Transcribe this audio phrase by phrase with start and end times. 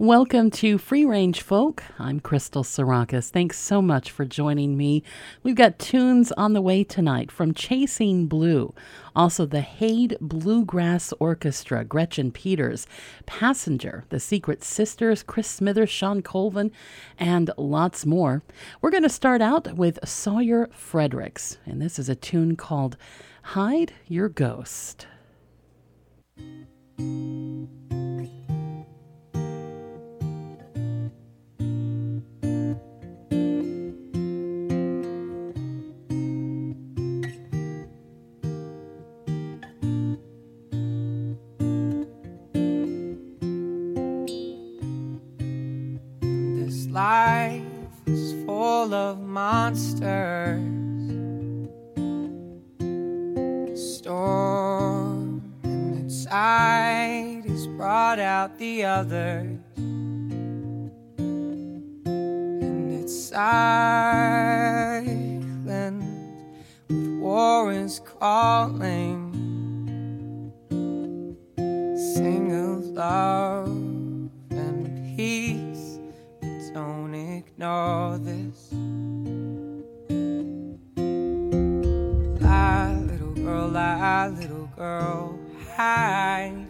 [0.00, 1.82] Welcome to Free Range Folk.
[1.98, 3.30] I'm Crystal Sarakas.
[3.30, 5.02] Thanks so much for joining me.
[5.42, 8.72] We've got tunes on the way tonight from Chasing Blue,
[9.16, 12.86] also the Hayde Bluegrass Orchestra, Gretchen Peters,
[13.26, 16.70] Passenger, The Secret Sisters, Chris Smithers, Shawn Colvin,
[17.18, 18.44] and lots more.
[18.80, 22.96] We're going to start out with Sawyer Fredericks, and this is a tune called
[23.42, 25.08] Hide Your Ghost.
[49.38, 50.58] Monsters.
[53.78, 59.60] Storm inside has brought out the others.
[62.06, 63.62] And it's silent
[65.64, 69.18] with war is calling.
[72.14, 73.68] Sing of love
[74.50, 76.00] and peace
[76.40, 78.47] but don't ignore this.
[84.18, 85.38] Lie, little girl,
[85.76, 86.67] hide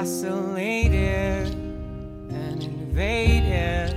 [0.00, 1.48] Isolated
[2.30, 3.96] and invaded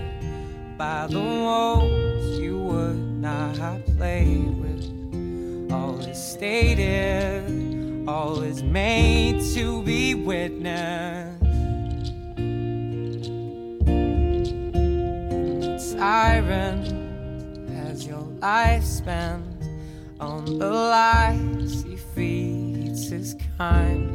[0.75, 5.71] by the wolves you would not have played with.
[5.71, 11.39] All is stated all is made to be witnessed.
[15.97, 16.87] Tyrant
[17.69, 19.45] has your life spent
[20.19, 24.01] on the lies he feeds his kind.
[24.01, 24.10] And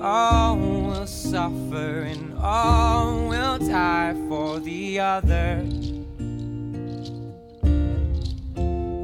[0.00, 5.62] all will suffer and all will die for the other.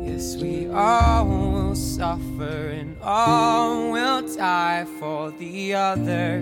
[0.06, 6.40] Yes, we all will suffer and all will die for the other.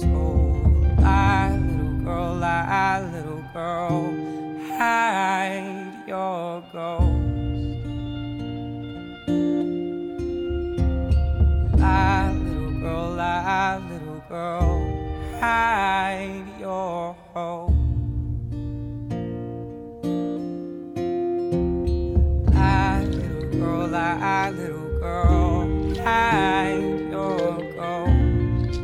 [0.00, 0.12] So
[1.00, 4.14] lie, little girl, lie, little girl,
[4.76, 7.25] hide your ghost.
[11.86, 17.70] Lie, little girl, lie, little girl, hide your hope.
[22.42, 27.38] lie, ah, little girl, lie, little girl, hide your
[27.76, 28.80] ghost.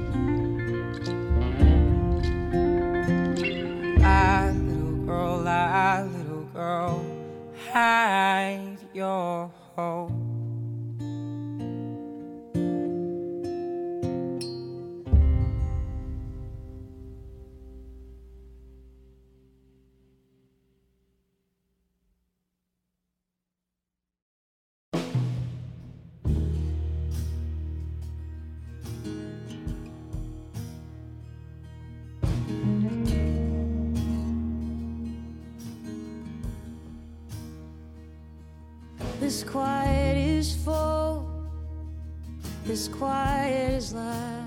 [3.99, 7.05] Lie, little girl, lie, little girl,
[7.73, 10.12] hide your hope.
[39.33, 41.27] This quiet is full,
[42.67, 44.45] this quiet is loud.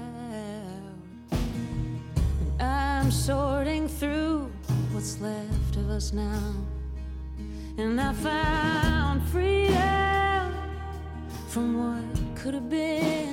[2.60, 4.52] I'm sorting through
[4.92, 6.54] what's left of us now.
[7.80, 10.54] And I found freedom
[11.48, 13.25] from what could have been,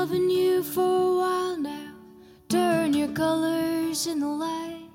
[0.00, 1.92] loving you for a while now.
[2.48, 4.88] Turn your colors in the light.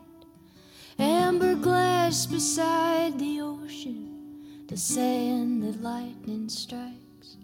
[0.98, 7.38] Amber glass beside the ocean, the sand that lightning strikes.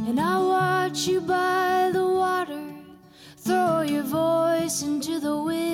[0.00, 2.74] And I watch you by the water,
[3.36, 5.65] throw your voice into the wind.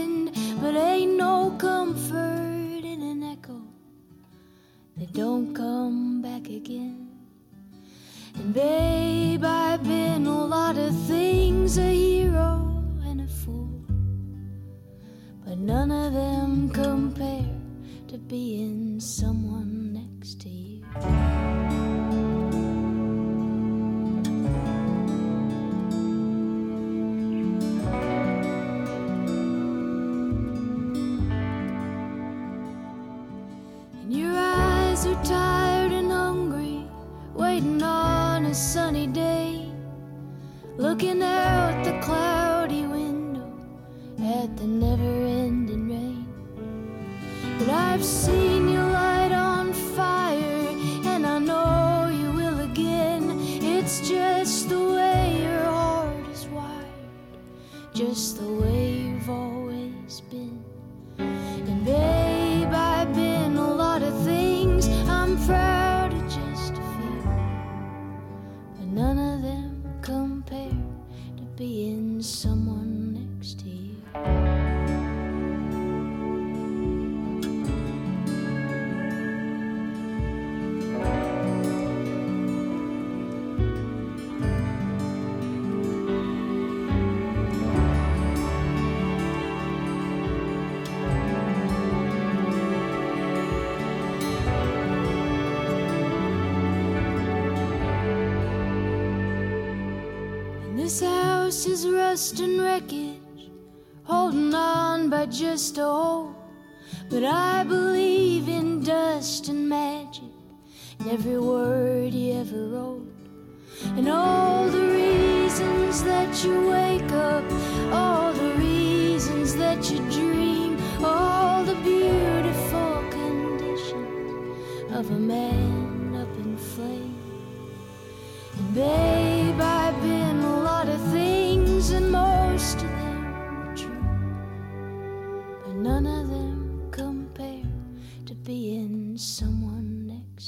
[105.42, 106.01] just a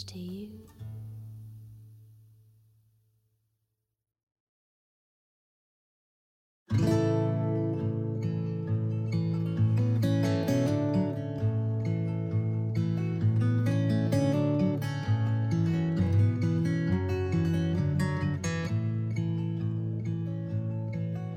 [0.02, 0.50] to you.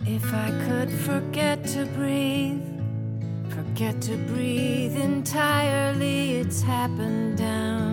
[0.10, 2.64] If I could forget to breathe,
[3.50, 7.87] forget to breathe entirely, it's happened down.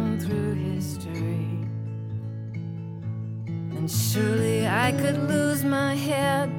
[3.84, 6.50] And surely I could lose my head.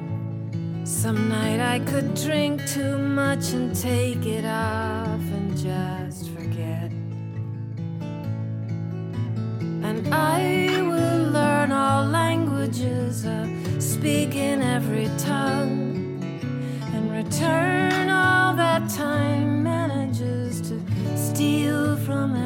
[0.84, 6.92] Some night I could drink too much and take it off and just forget.
[9.82, 13.48] And I will learn all languages, uh,
[13.80, 16.22] speak in every tongue,
[16.94, 20.80] and return all that time manages to
[21.16, 22.36] steal from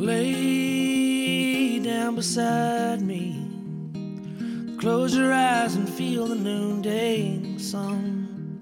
[0.00, 3.36] Lay down beside me.
[4.78, 8.56] Close your eyes and feel the noonday sun.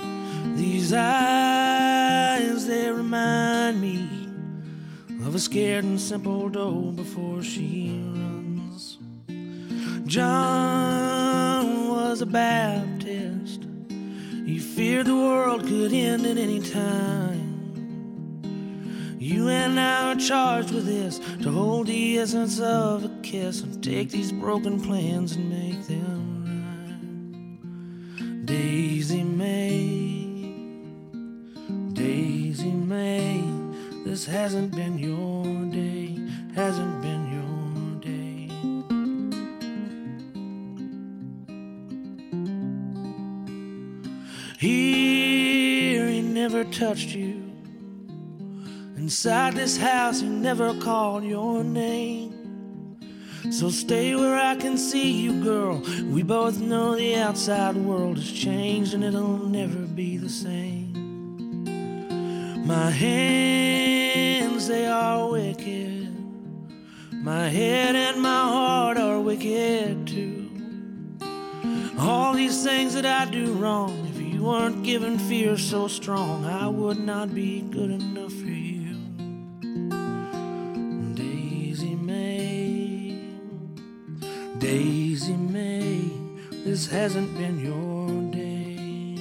[0.56, 4.08] These eyes, they remind me
[5.24, 8.98] of a scared and simple doe before she runs.
[10.06, 13.64] John was a Baptist.
[14.44, 17.37] He feared the world could end at any time.
[19.50, 24.10] And I are charged with this to hold the essence of a kiss and take
[24.10, 26.44] these broken plans and make them
[28.16, 28.46] right.
[28.46, 30.54] Daisy May,
[31.92, 33.42] Daisy May,
[34.04, 36.16] this hasn't been your day,
[36.54, 38.48] hasn't been your day.
[44.58, 47.37] Here he never touched you.
[49.18, 52.96] Inside this house, you never called your name.
[53.50, 55.82] So stay where I can see you, girl.
[56.04, 61.64] We both know the outside world has changed and it'll never be the same.
[62.64, 66.16] My hands, they are wicked.
[67.14, 70.48] My head and my heart are wicked too.
[71.98, 76.68] All these things that I do wrong, if you weren't given fear so strong, I
[76.68, 78.57] would not be good enough for you.
[84.68, 86.10] Daisy May,
[86.62, 89.16] this hasn't been your day.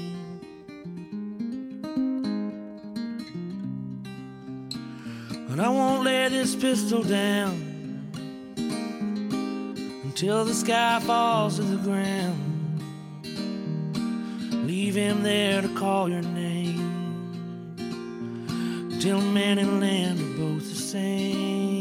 [5.47, 8.11] But I won't lay this pistol down
[10.03, 12.81] until the sky falls to the ground.
[14.67, 17.77] Leave him there to call your name.
[18.99, 21.76] Till man and land are both the same.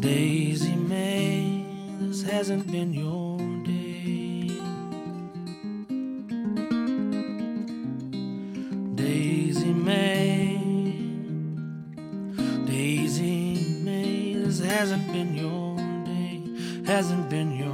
[0.00, 1.66] Daisy May,
[2.00, 4.48] this hasn't been your day.
[8.94, 10.56] Daisy May,
[12.64, 16.40] Daisy May, this hasn't been your day,
[16.90, 17.69] hasn't been your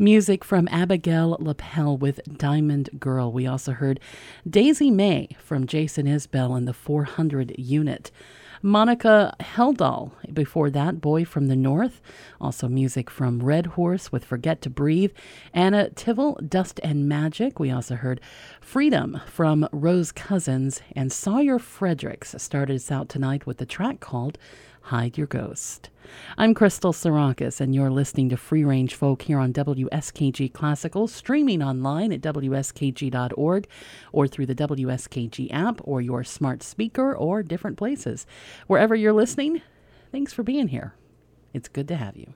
[0.00, 3.30] Music from Abigail Lapell with Diamond Girl.
[3.30, 4.00] We also heard
[4.48, 8.10] Daisy May from Jason Isbell and the 400 unit.
[8.62, 12.00] Monica Heldal, before that, Boy from the North.
[12.40, 15.12] Also, music from Red Horse with Forget to Breathe.
[15.52, 17.60] Anna Tivel, Dust and Magic.
[17.60, 18.22] We also heard
[18.62, 20.80] Freedom from Rose Cousins.
[20.96, 24.38] And Sawyer Fredericks started us out tonight with the track called
[24.90, 25.88] Hide Your Ghost.
[26.36, 31.62] I'm Crystal Sarakas, and you're listening to Free Range Folk here on WSKG Classical, streaming
[31.62, 33.68] online at WSKG.org
[34.10, 38.26] or through the WSKG app or your smart speaker or different places.
[38.66, 39.62] Wherever you're listening,
[40.10, 40.94] thanks for being here.
[41.54, 42.34] It's good to have you.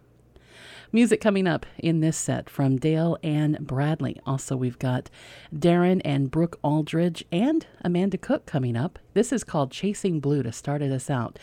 [0.94, 4.20] Music coming up in this set from Dale Ann Bradley.
[4.24, 5.11] Also, we've got
[5.52, 9.00] Darin and Brooke Aldridge and Amanda Cook coming up.
[9.12, 11.37] This is called Chasing Blue to start us out.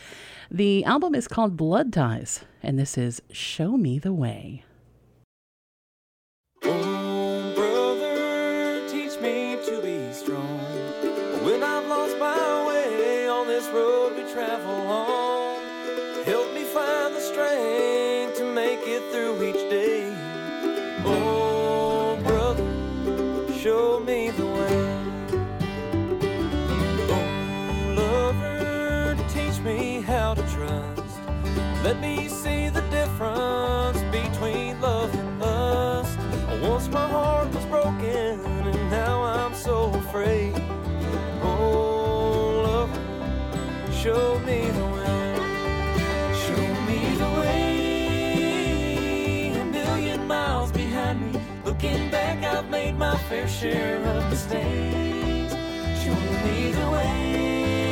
[0.50, 4.64] The album is called Blood Ties, and this is Show Me the Way.
[40.12, 40.52] Afraid.
[41.42, 43.00] Oh, lover,
[43.90, 45.36] show me the way.
[46.44, 48.72] Show me the way.
[49.58, 51.40] A million miles behind me.
[51.64, 55.54] Looking back, I've made my fair share of mistakes.
[56.02, 57.86] Show me the way.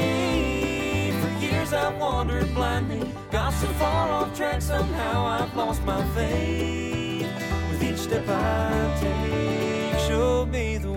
[1.23, 3.11] For years I've wandered blindly.
[3.31, 7.33] Got so far off track, somehow I've lost my faith.
[7.71, 10.90] With each step I take, show me the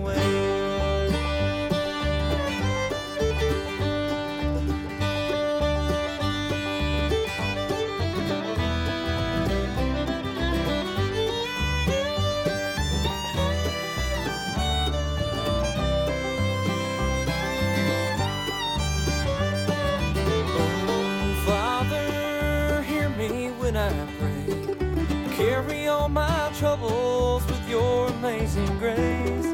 [26.64, 29.48] troubles with your amazing grace.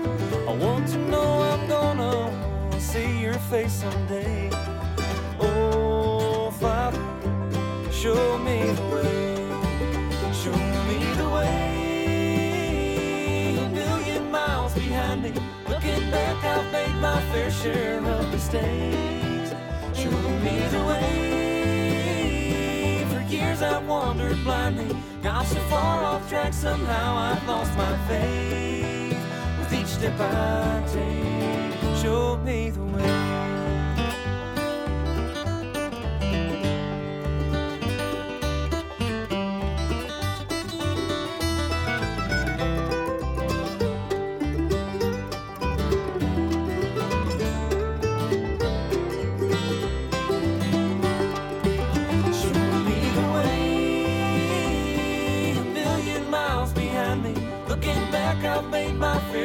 [0.47, 2.31] I want to know I'm gonna
[2.79, 4.49] see your face someday.
[5.41, 7.03] Oh, Father,
[7.91, 9.35] show me the way.
[10.43, 10.57] Show
[10.89, 11.59] me the way.
[13.59, 15.33] A million miles behind me.
[15.69, 19.51] Looking back, I've made my fair share of mistakes.
[20.01, 21.11] Show me the way.
[23.11, 24.95] For years I've wandered blindly.
[25.23, 29.15] Got so far off track, somehow I've lost my faith.
[29.59, 33.20] With each step I take, show me the way.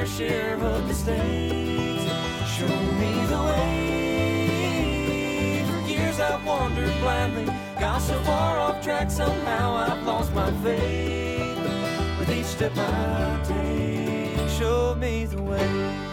[0.08, 2.04] share of mistakes.
[2.56, 4.86] Show me the way.
[5.68, 7.46] For years I've wandered blindly,
[7.80, 11.58] got so far off track, somehow I've lost my faith.
[12.20, 16.05] With each step I take, show me the way.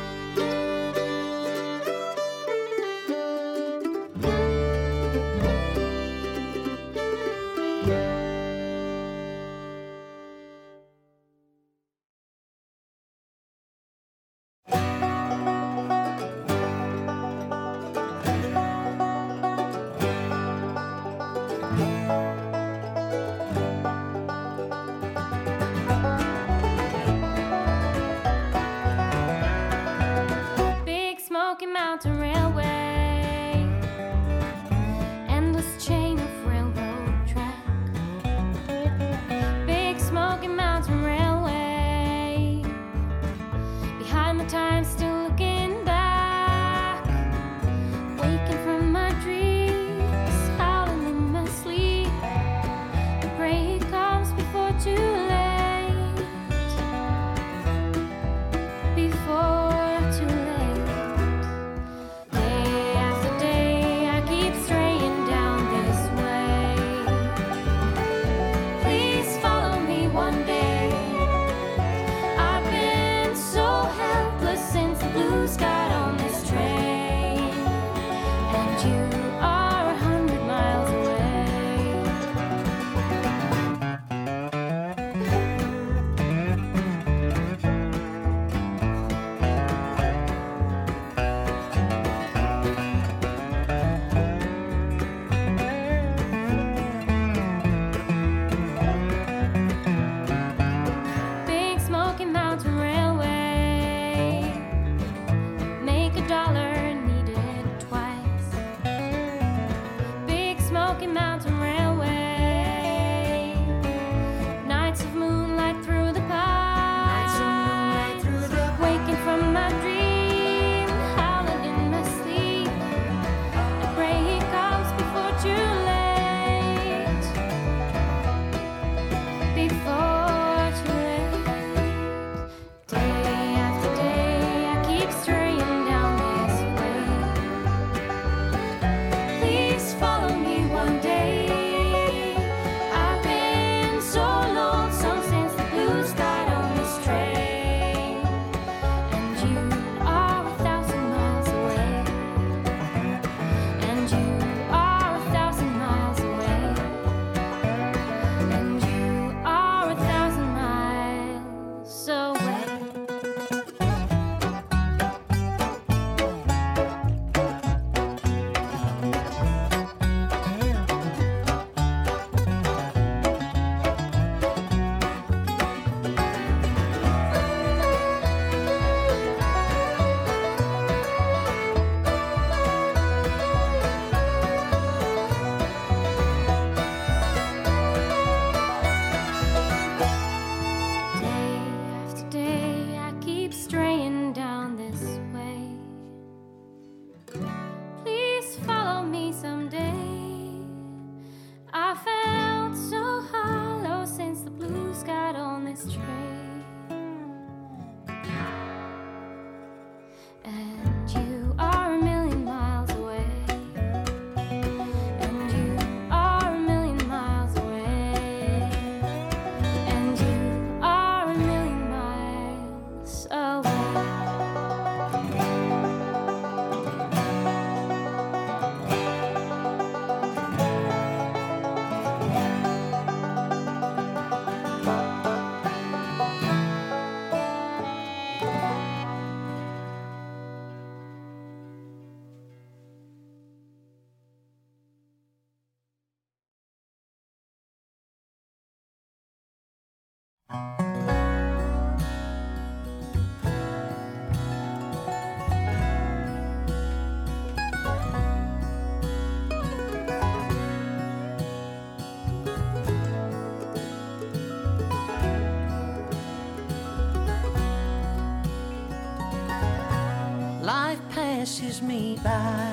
[271.42, 272.72] passes me by.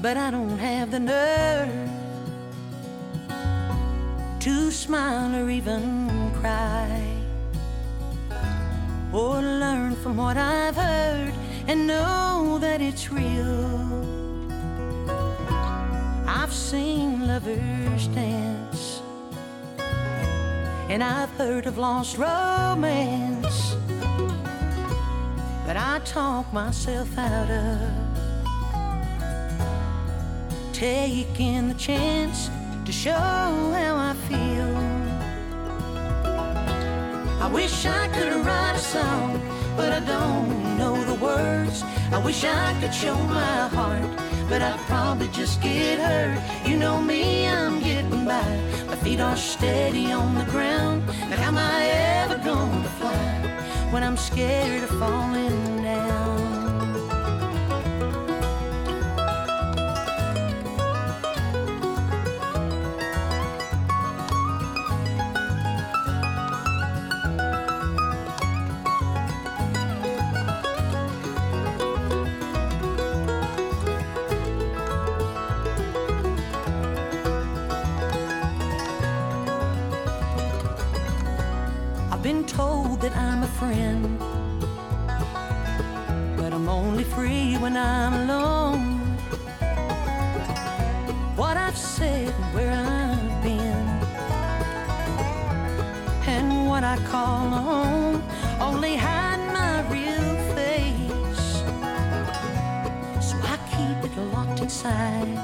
[0.00, 1.90] But I don't have the nerve
[4.38, 5.84] to smile or even
[6.40, 7.02] cry.
[9.12, 11.34] Or learn from what I've heard
[11.66, 13.66] and know that it's real.
[16.28, 19.02] I've seen lovers dance,
[20.88, 23.21] and I've heard of lost romance
[26.04, 27.78] talk myself out of
[30.72, 32.50] taking the chance
[32.84, 34.76] to show how I feel.
[37.40, 39.40] I wish I could write a song,
[39.76, 41.82] but I don't know the words.
[42.10, 44.02] I wish I could show my heart,
[44.48, 46.68] but I'd probably just get hurt.
[46.68, 48.44] You know me, I'm getting by.
[48.88, 51.06] My feet are steady on the ground.
[51.06, 51.84] But how am I
[52.22, 55.71] ever gonna fly when I'm scared of falling
[96.84, 98.22] I call home,
[98.60, 101.62] only hide my real face.
[103.28, 105.38] So I keep it locked inside,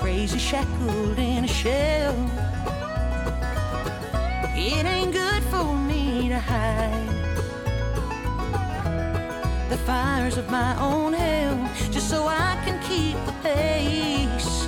[0.00, 2.14] crazy shackled in a shell.
[4.54, 7.08] It ain't good for me to hide
[9.70, 11.56] the fires of my own hell
[11.90, 14.66] just so I can keep the pace.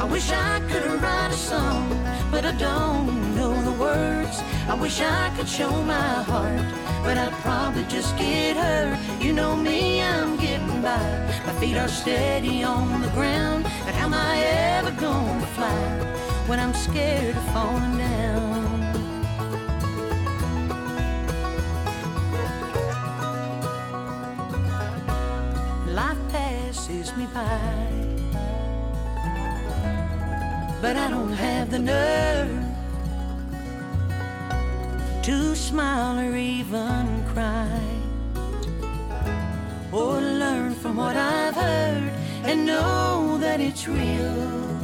[0.00, 1.90] I wish I could write a song,
[2.32, 4.40] but I don't know the words.
[4.66, 6.64] I wish I could show my heart,
[7.04, 8.98] but I'd probably just get hurt.
[9.22, 11.04] You know me, I'm getting by.
[11.46, 14.38] My feet are steady on the ground, but how am I
[14.78, 15.82] ever gonna fly
[16.48, 18.62] when I'm scared of falling down?
[25.94, 28.11] Life passes me by,
[30.82, 32.58] but I don't have the nerve
[35.22, 37.80] to smile or even cry,
[39.92, 42.10] or learn from what I've heard
[42.42, 44.81] and know that it's real.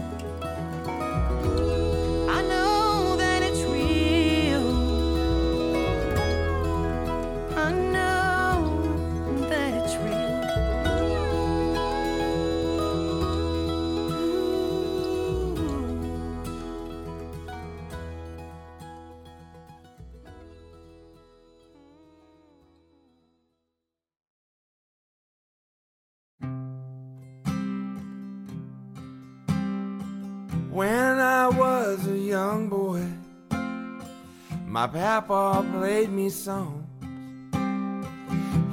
[34.78, 36.86] My papa played me songs.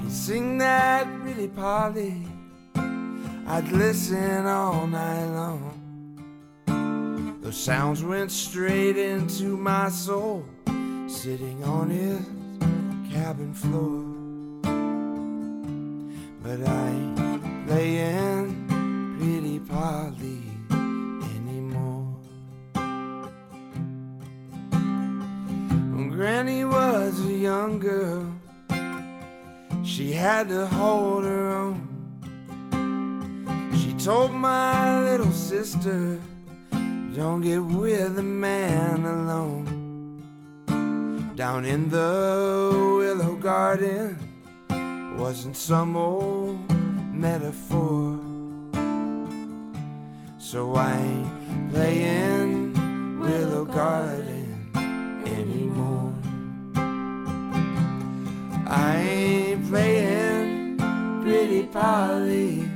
[0.04, 2.22] He'd sing that really Polly.
[3.48, 5.72] I'd listen all night long.
[7.42, 10.46] Those sounds went straight into my soul,
[11.08, 12.24] sitting on his
[13.12, 14.04] cabin floor.
[16.44, 18.68] But I ain't playing
[19.18, 20.45] pretty Polly
[26.26, 28.26] Granny was a young girl,
[29.84, 31.88] she had to hold her own.
[33.78, 36.20] She told my little sister,
[37.14, 39.66] Don't get with a man alone.
[41.36, 44.18] Down in the willow garden
[45.20, 46.58] wasn't some old
[47.14, 48.20] metaphor.
[50.40, 54.35] So I ain't playing Willow Garden
[58.68, 60.78] I ain't playing
[61.22, 62.68] Pretty Polly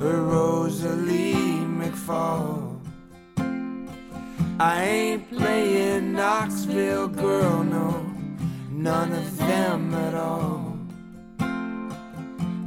[0.00, 2.80] or Rosalie McFall.
[4.58, 8.04] I ain't playing Knoxville Girl, no,
[8.70, 10.76] none of them at all.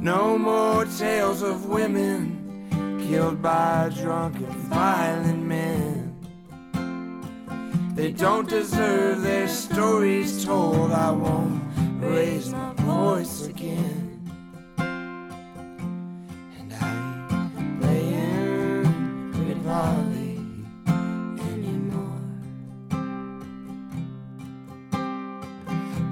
[0.00, 2.38] No more tales of women
[3.08, 6.14] killed by drunken, violent men.
[7.94, 10.92] They don't deserve their stories told.
[10.92, 11.67] I won't
[12.00, 14.20] raise my voice again.
[16.58, 20.38] And I playing Pretty Polly
[21.52, 22.22] anymore.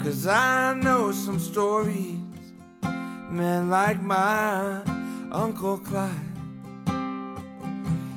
[0.03, 2.19] Cause I know some stories,
[3.31, 4.83] men like my
[5.31, 6.11] Uncle Clyde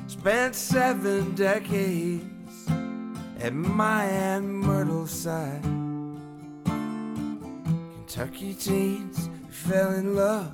[0.06, 2.68] spent seven decades
[3.38, 5.79] at my Aunt Myrtle's side.
[8.12, 10.52] Kentucky teens fell in love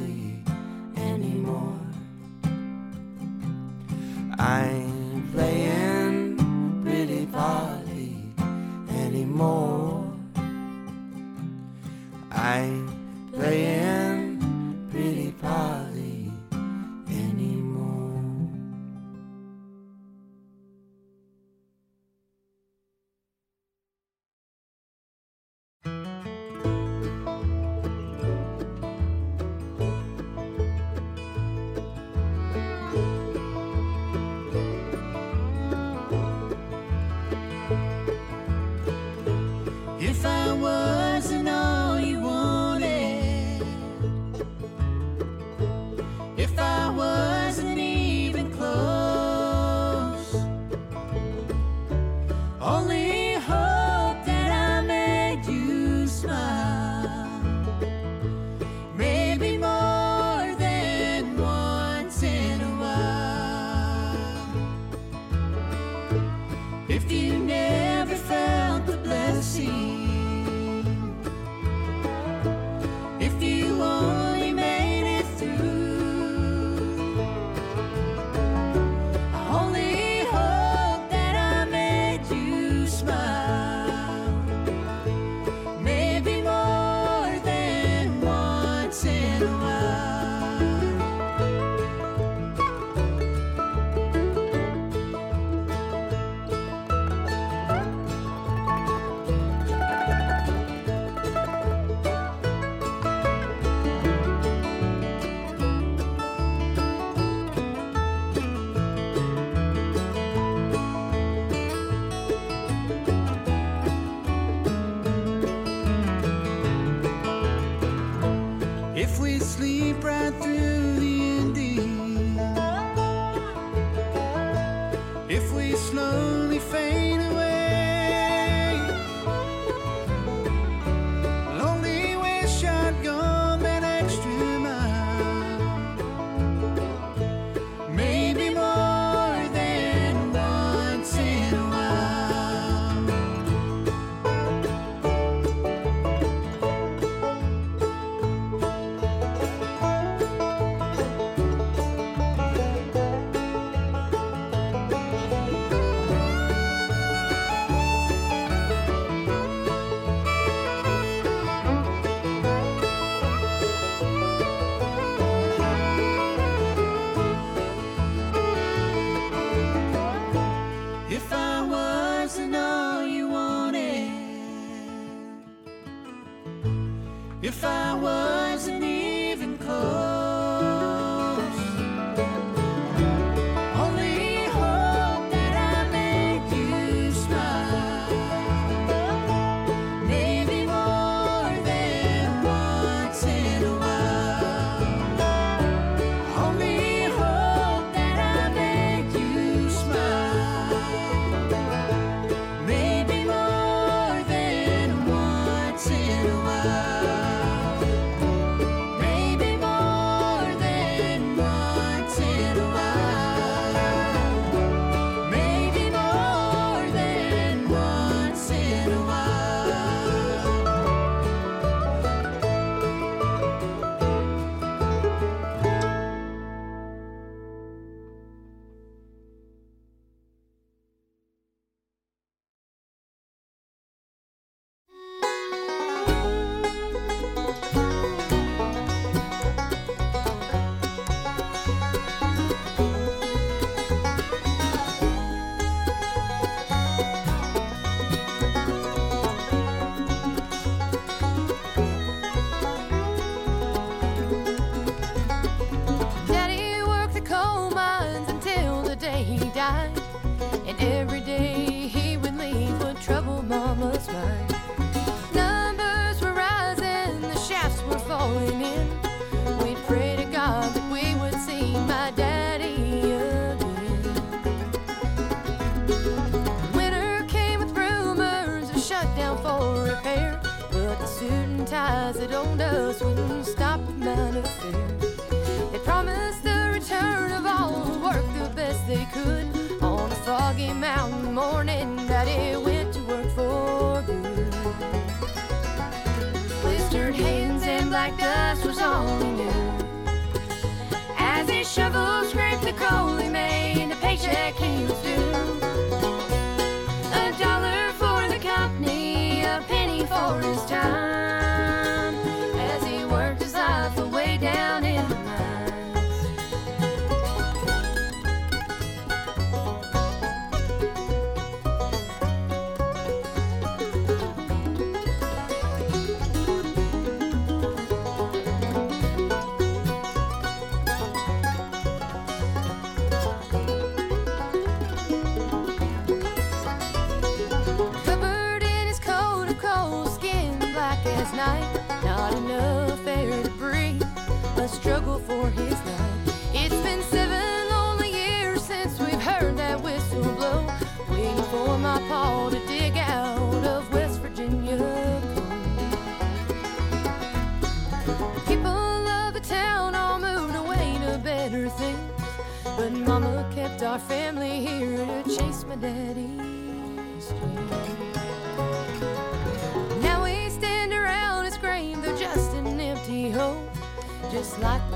[4.37, 8.17] I ain't playing Pretty Polly
[8.89, 10.11] anymore.
[12.31, 15.84] I ain't playing Pretty Polly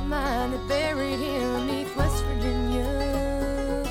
[0.10, 3.84] mine that buried him neath West Virginia.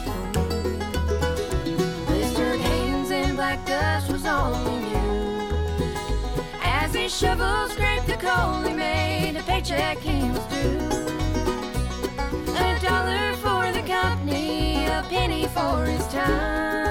[2.06, 5.94] Blistered hands and black dust was all he knew.
[6.60, 10.88] As his shovel scraped the coal he made, a paycheck he was due.
[12.56, 16.87] A dollar for the company, a penny for his time.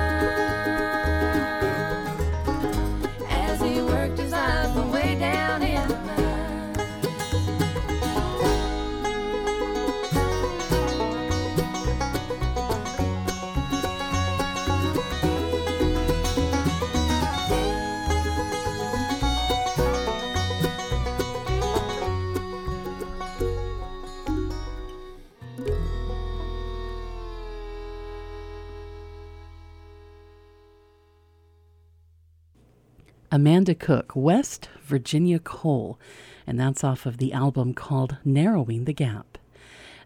[33.38, 36.00] Amanda Cook, West Virginia Coal,
[36.48, 39.38] and that's off of the album called Narrowing the Gap.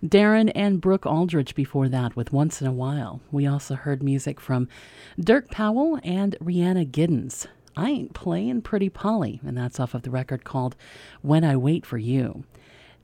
[0.06, 3.22] Darin and Brooke Aldridge before that with Once in a While.
[3.32, 4.68] We also heard music from
[5.18, 7.48] Dirk Powell and Rhiannon Giddens.
[7.74, 10.76] I Ain't Playing Pretty Polly, and that's off of the record called
[11.22, 12.44] When I Wait for You.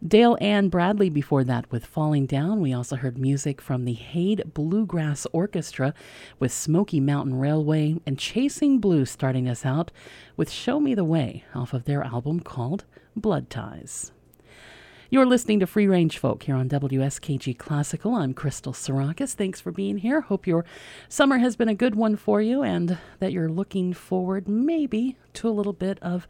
[0.06, 2.62] Dale Ann Bradley before that with Falling Down.
[2.62, 5.96] We also heard music from the Hayde Bluegrass Orchestra
[6.38, 9.90] with Smoky Mountain Railway and Chasing Blue starting us out
[10.36, 12.86] with Show Me the Way off of their album called
[13.16, 14.12] Blood Ties.
[15.10, 18.14] You're listening to Free Range Folk here on WSKG Classical.
[18.14, 19.34] I'm Crystal Sarakas.
[19.34, 20.22] Thanks for being here.
[20.22, 20.64] Hope your
[21.10, 25.50] summer has been a good one for you and that you're looking forward maybe to
[25.50, 26.28] a little bit of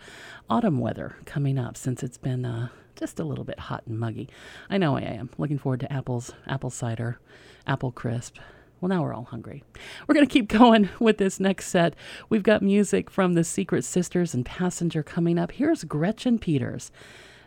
[0.49, 4.27] autumn weather coming up since it's been uh, just a little bit hot and muggy.
[4.69, 5.29] I know I am.
[5.37, 7.19] Looking forward to apples, apple cider,
[7.65, 8.37] apple crisp.
[8.81, 9.63] Well, now we're all hungry.
[10.07, 11.95] We're going to keep going with this next set.
[12.29, 15.53] We've got music from the Secret Sisters and Passenger coming up.
[15.53, 16.91] Here's Gretchen Peters.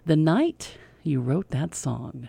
[0.07, 2.29] The night you wrote that song.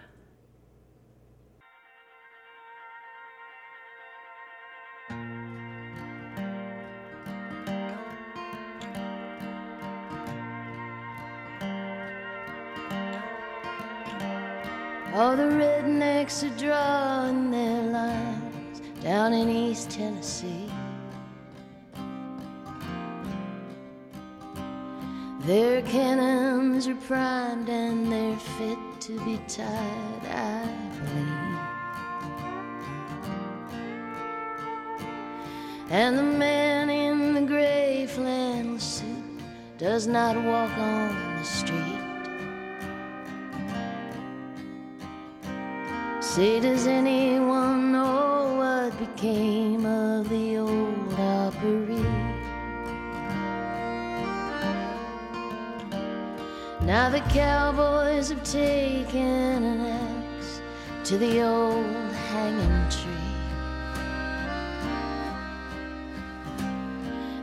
[15.32, 20.70] All the rednecks are drawing their lines down in East Tennessee.
[25.44, 30.68] Their cannons are primed and they're fit to be tied, I
[31.00, 31.60] believe.
[35.92, 39.40] And the man in the gray flannel suit
[39.78, 42.01] does not walk on the street.
[46.36, 52.06] Say, does anyone know what became of the old Opry?
[56.84, 60.62] Now the cowboys have taken an axe
[61.04, 61.86] to the old
[62.32, 63.12] hanging tree.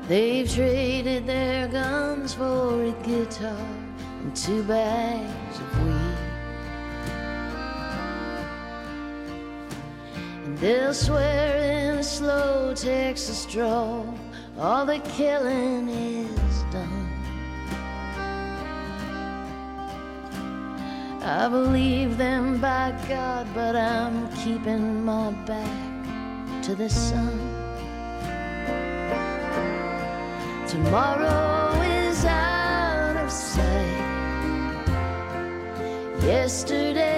[0.09, 3.69] They've traded their guns for a guitar
[4.23, 5.48] and two bags
[10.61, 14.05] they'll swear in a slow Texas draw,
[14.59, 17.09] all the killing is done.
[21.23, 27.39] I believe them by God, but I'm keeping my back to the sun.
[30.67, 33.99] Tomorrow is out of sight.
[36.23, 37.18] Yesterday's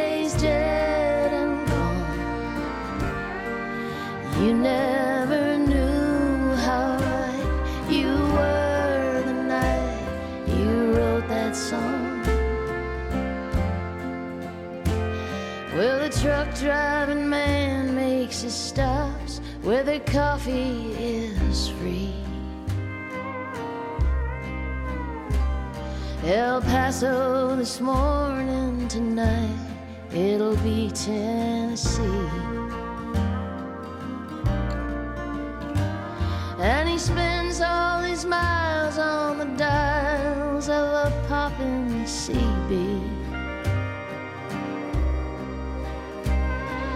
[4.40, 12.22] You never knew how right you were the night you wrote that song.
[15.74, 22.14] Well, the truck driving man makes his stops where the coffee is free.
[26.24, 29.54] El Paso this morning, tonight
[30.14, 32.49] it'll be Tennessee.
[36.70, 42.70] And he spends all his miles on the dials of a poppin' CB.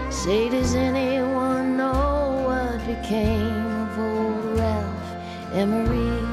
[0.09, 5.09] Say, does anyone know what became of old Ralph
[5.53, 6.23] Emery?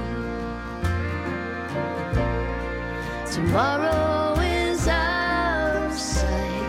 [3.27, 6.69] Tomorrow is out of sight.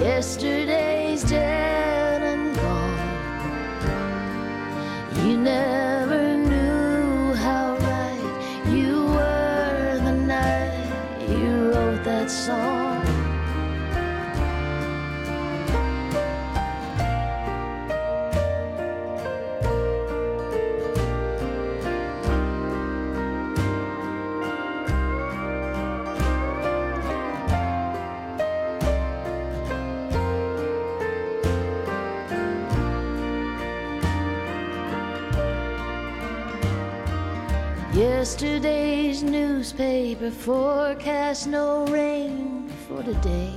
[0.00, 0.67] Yesterday's
[5.48, 5.77] never
[38.28, 43.54] Yesterday's newspaper forecast no rain for today.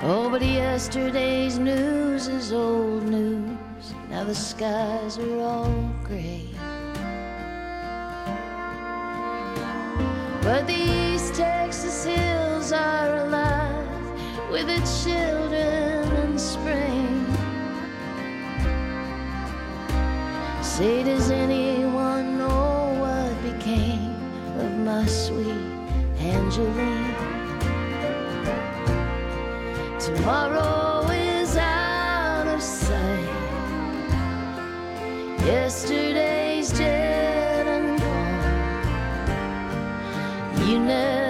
[0.00, 3.92] Oh, but yesterday's news is old news.
[4.08, 6.48] Now the skies are all gray.
[10.40, 15.79] But the East Texas hills are alive with the children
[20.80, 24.16] Say, does anyone know what became
[24.58, 25.68] of my sweet
[26.18, 27.16] Angeline?
[29.98, 33.28] Tomorrow is out of sight.
[35.44, 38.46] Yesterday's dead and gone.
[40.66, 41.29] You never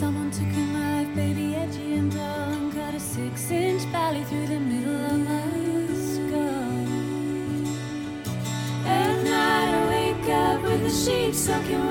[0.00, 2.72] Someone took a knife, baby, edgy and dumb.
[2.72, 6.84] Cut a six inch valley through the middle of my skull.
[8.84, 11.83] At night, I wake up with the sheets soaking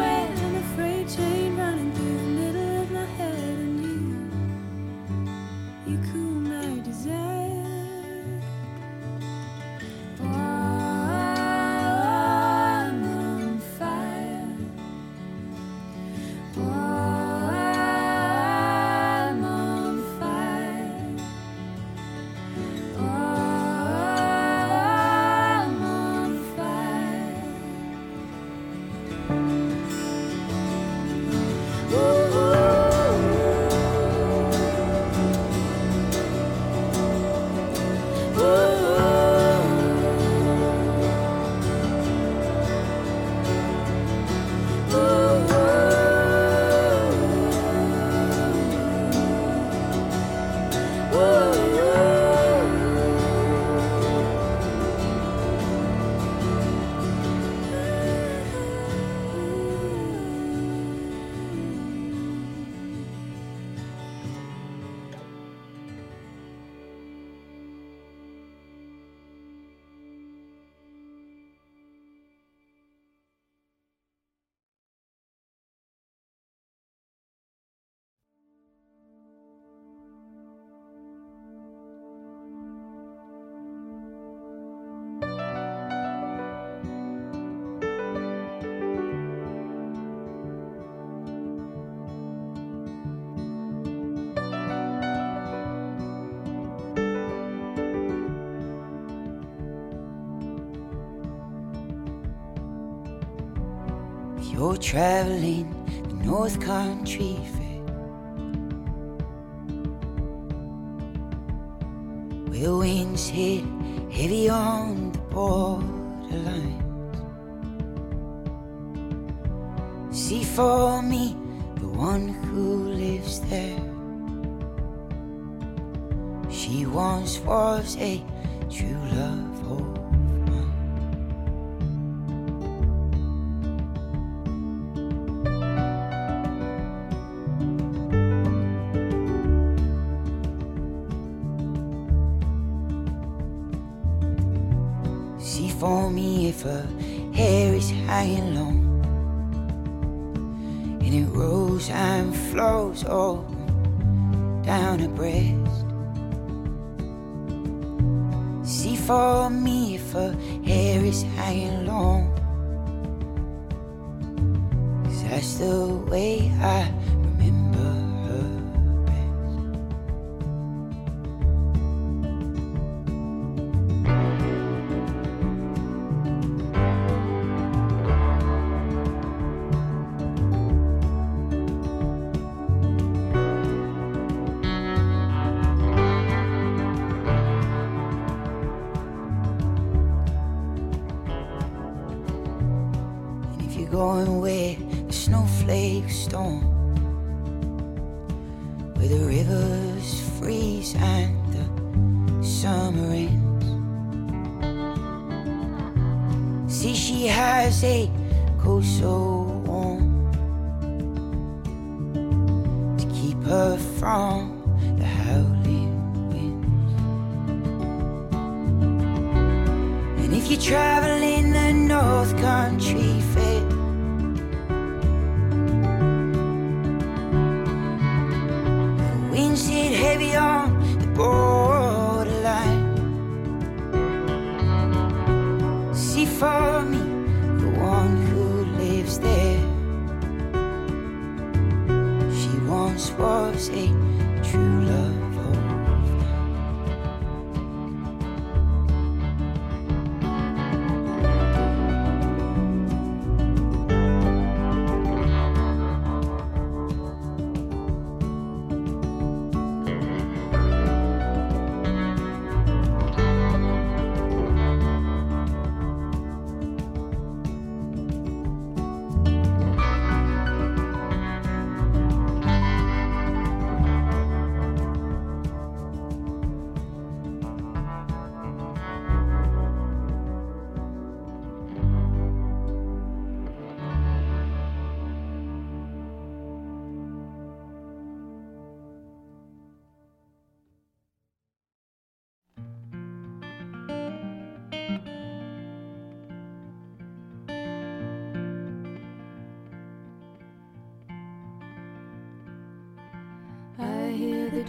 [104.78, 105.70] traveling
[106.08, 107.33] the North Country.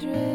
[0.01, 0.34] The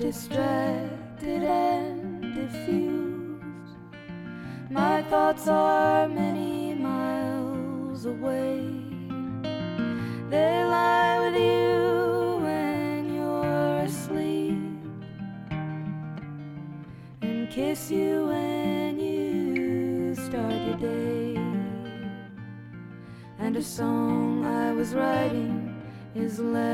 [0.00, 3.76] distracted and diffused.
[4.70, 8.64] My thoughts are many miles away.
[10.30, 14.56] They lie with you when you're asleep
[17.20, 21.36] and kiss you when you start your day.
[23.38, 25.76] And a song I was writing
[26.14, 26.69] is left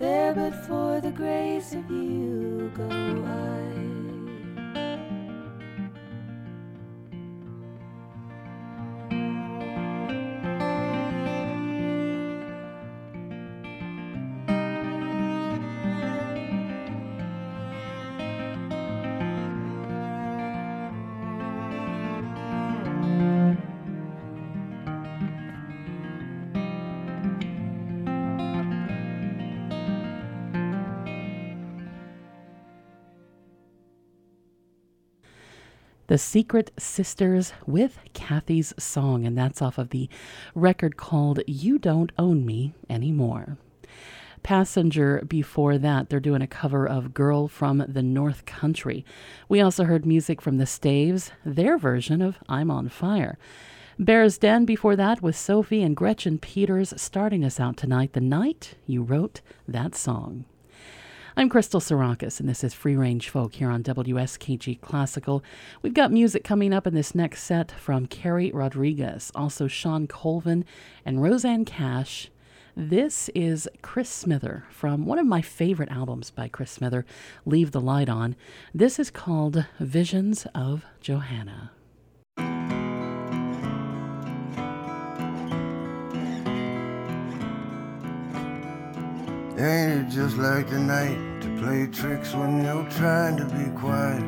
[0.00, 3.99] there but for the grace of you go I.
[36.10, 40.08] The Secret Sisters with Kathy's Song, and that's off of the
[40.56, 43.58] record called You Don't Own Me Anymore.
[44.42, 49.04] Passenger before that, they're doing a cover of Girl from the North Country.
[49.48, 53.38] We also heard music from the Staves, their version of I'm on Fire.
[53.96, 58.74] Bear's Den before that with Sophie and Gretchen Peters starting us out tonight, the night
[58.84, 60.44] you wrote that song.
[61.40, 65.42] I'm Crystal Sarakas, and this is Free Range Folk here on WSKG Classical.
[65.80, 70.66] We've got music coming up in this next set from Carrie Rodriguez, also Shawn Colvin
[71.02, 72.30] and Rosanne Cash.
[72.76, 77.06] This is Chris Smither from one of my favorite albums by Chris Smither,
[77.46, 78.36] Leave the Light On.
[78.74, 81.70] This is called Visions of Johanna.
[89.56, 91.29] Ain't it just like the night
[91.60, 94.24] play tricks when you're trying to be quiet?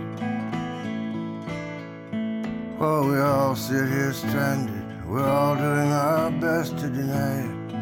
[2.79, 7.73] While we all sit here stranded, we're all doing our best to deny it.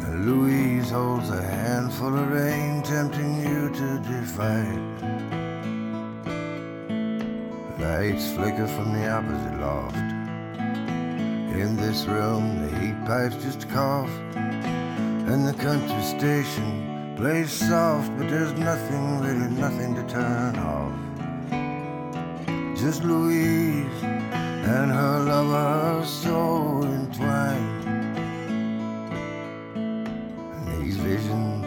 [0.00, 4.82] And Louise holds a handful of rain, tempting you to defy it.
[7.82, 9.96] Lights flicker from the opposite loft.
[11.54, 14.08] In this room, the heat pipes just cough.
[14.34, 16.93] And the country station
[17.24, 20.92] plays soft, but there's nothing, really nothing to turn off.
[22.76, 27.84] just Louise and her lover so entwined.
[30.54, 31.64] And these visions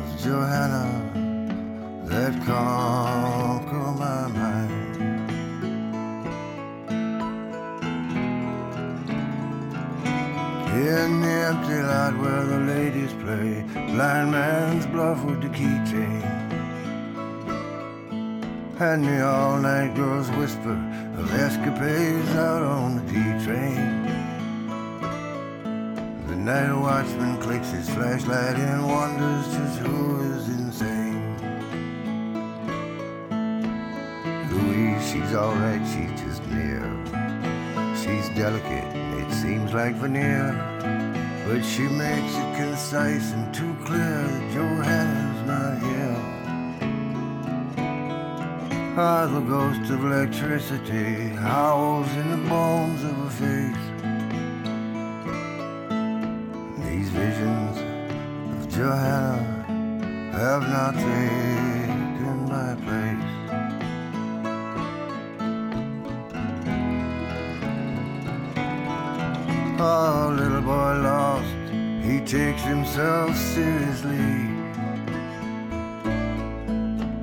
[0.00, 0.86] of Johanna
[2.06, 4.47] that conquer my mind.
[10.78, 16.22] In the empty lot where the ladies play, blind man's bluff with the keychain.
[18.78, 20.78] And the all night girls whisper
[21.18, 23.14] of escapades out on the D
[23.44, 24.04] train.
[26.28, 31.34] The night watchman clicks his flashlight and wonders just who is insane.
[34.52, 36.86] Louise, she's alright, she's just near.
[37.96, 38.97] She's delicate,
[39.48, 40.52] seems like veneer.
[41.46, 46.20] But she makes it concise and too clear that Johanna's not here.
[48.98, 53.84] Ah, the ghost of electricity howls in the bones of her face.
[56.84, 57.76] These visions
[58.54, 59.38] of Johanna
[60.42, 61.67] have not taken
[69.80, 71.46] Oh, little boy lost,
[72.02, 74.48] he takes himself seriously.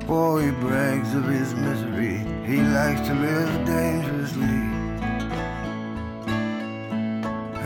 [0.06, 2.16] Boy, he brags of his misery,
[2.46, 4.62] he likes to live dangerously.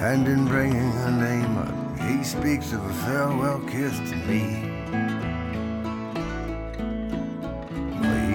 [0.02, 4.66] And in bringing her name up, he speaks of a farewell kiss to me.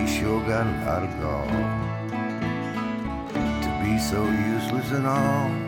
[0.07, 1.47] Sure got a lot of gall
[3.61, 5.64] to be so useless and all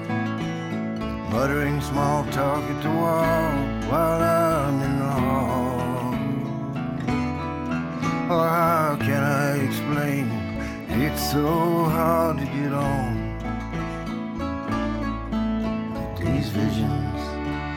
[1.29, 3.51] muttering small talk at the wall
[3.89, 6.15] while I'm in the hall.
[8.29, 10.29] Oh, how can I explain?
[10.89, 13.27] It's so hard to get on.
[16.19, 17.19] These visions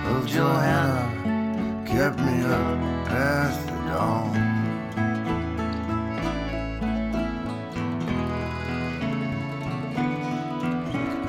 [0.06, 4.36] of Johanna kept me up past the dawn.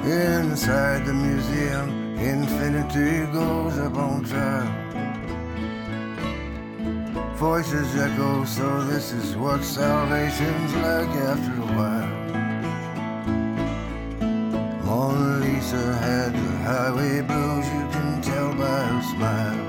[0.03, 4.72] Inside the museum, infinity goes up on trial.
[7.35, 12.18] Voices echo, so this is what salvation's like after a while.
[14.85, 19.61] Mona Lisa had the highway blues, you can tell by her smile.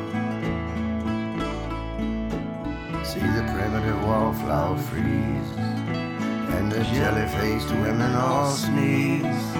[3.04, 5.50] See the primitive wallflower freeze,
[6.56, 9.51] and the jelly-faced women all sneeze.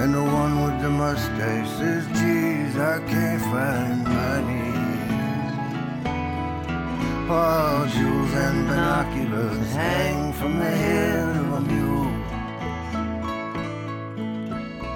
[0.00, 4.72] And the one with the mustache says, geez, I can't find my knees.
[7.28, 12.12] While jewels and binoculars hang from the head of a mule.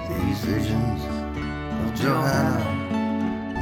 [0.09, 1.01] These visions
[1.83, 2.59] of Johanna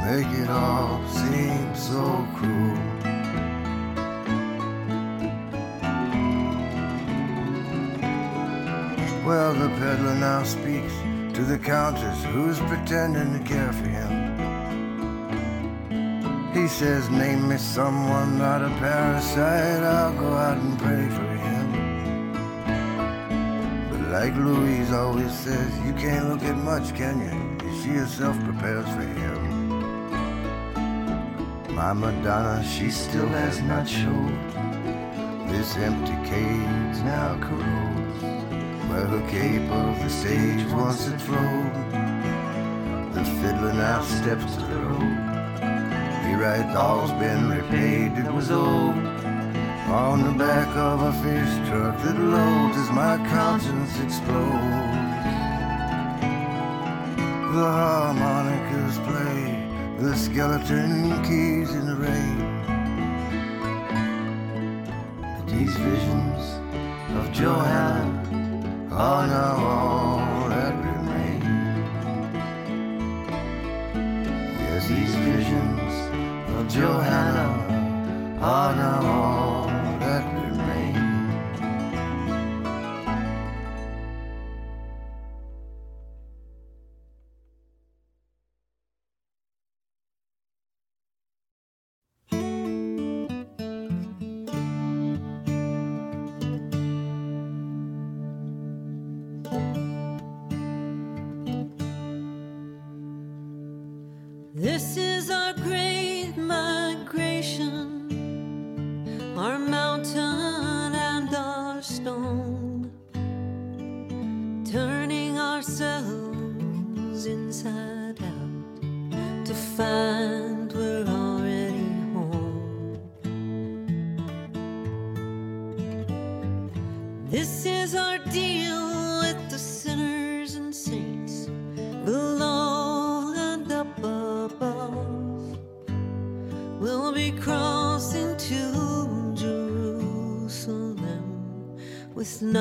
[0.06, 2.78] make it all seem so cruel.
[9.24, 10.92] Well, the peddler now speaks
[11.36, 14.10] to the countess who's pretending to care for him.
[16.54, 21.72] He says, Name me someone, not a parasite, I'll go out and pray for him.
[23.90, 27.82] But like Louise always says, you can't look at much, can you?
[27.82, 29.42] She herself prepares for him.
[31.74, 34.38] My Madonna, she still has not showed.
[35.50, 37.85] This empty cage now corrodes
[39.04, 41.72] her cape of the stage once had flowed.
[43.14, 45.36] The fiddler now steps to the road.
[46.26, 48.96] He writes, all's been repaid, it was old.
[49.88, 54.86] On the back of a fish truck that loads as my conscience explodes.
[57.54, 59.66] The harmonicas play,
[59.98, 62.38] the skeleton keys in the rain.
[65.46, 66.42] These visions
[67.16, 67.95] of Johanna
[68.96, 70.15] are now all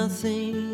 [0.08, 0.65] nothing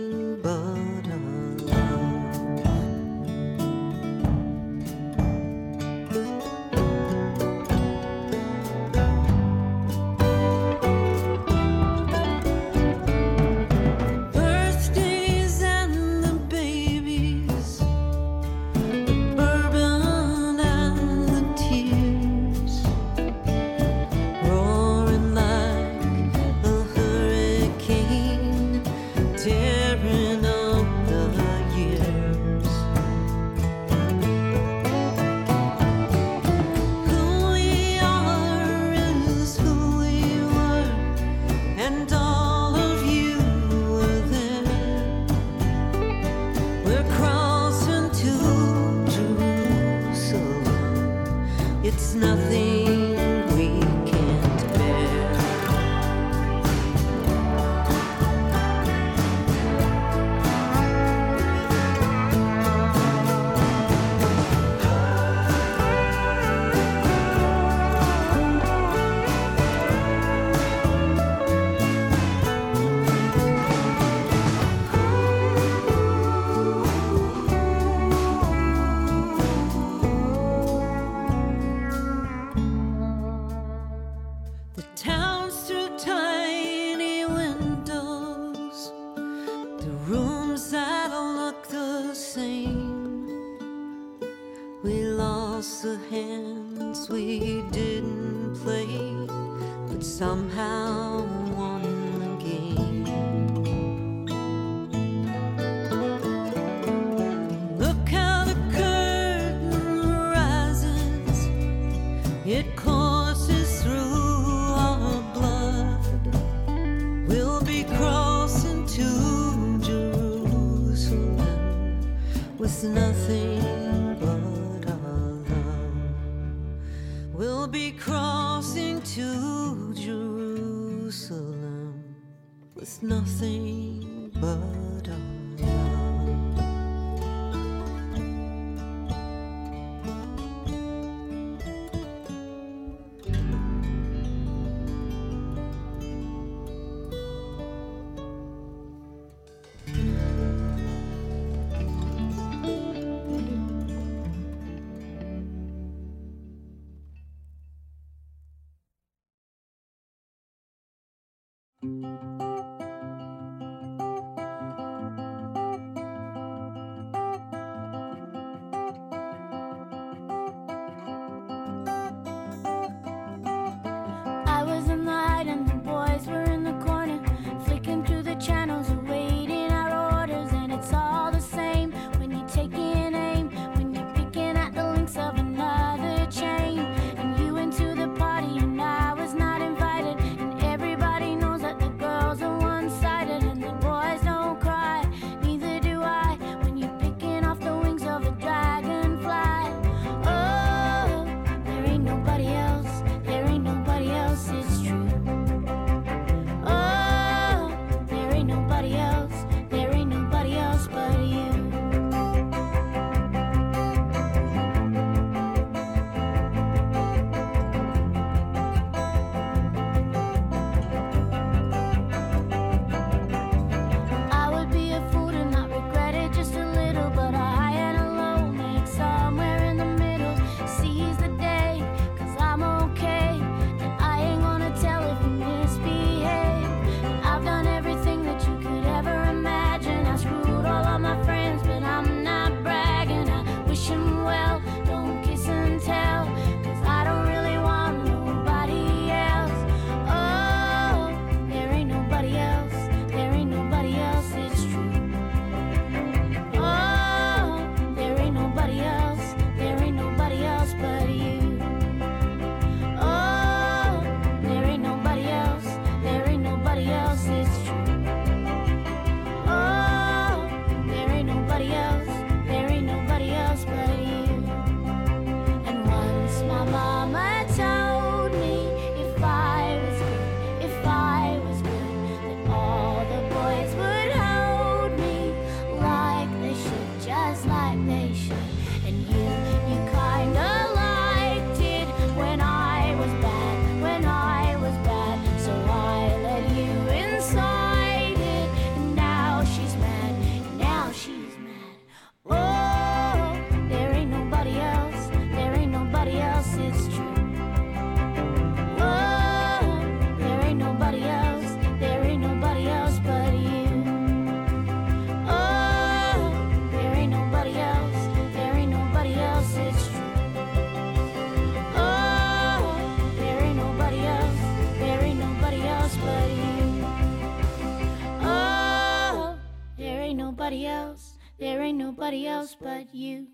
[332.62, 333.28] but you.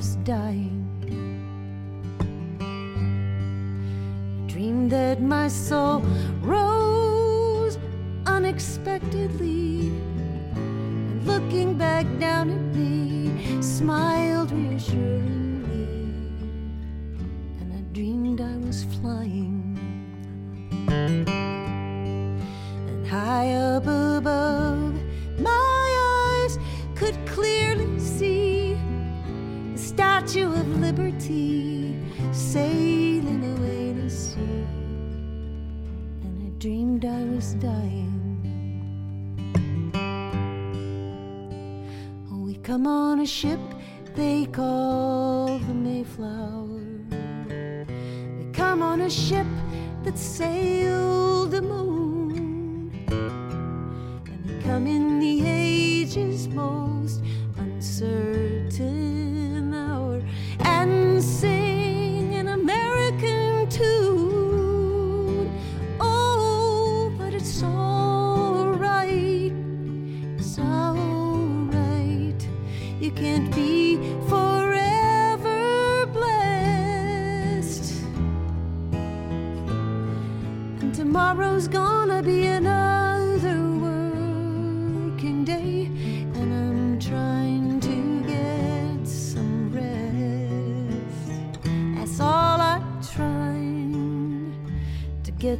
[0.00, 0.59] Dreamed I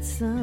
[0.00, 0.39] to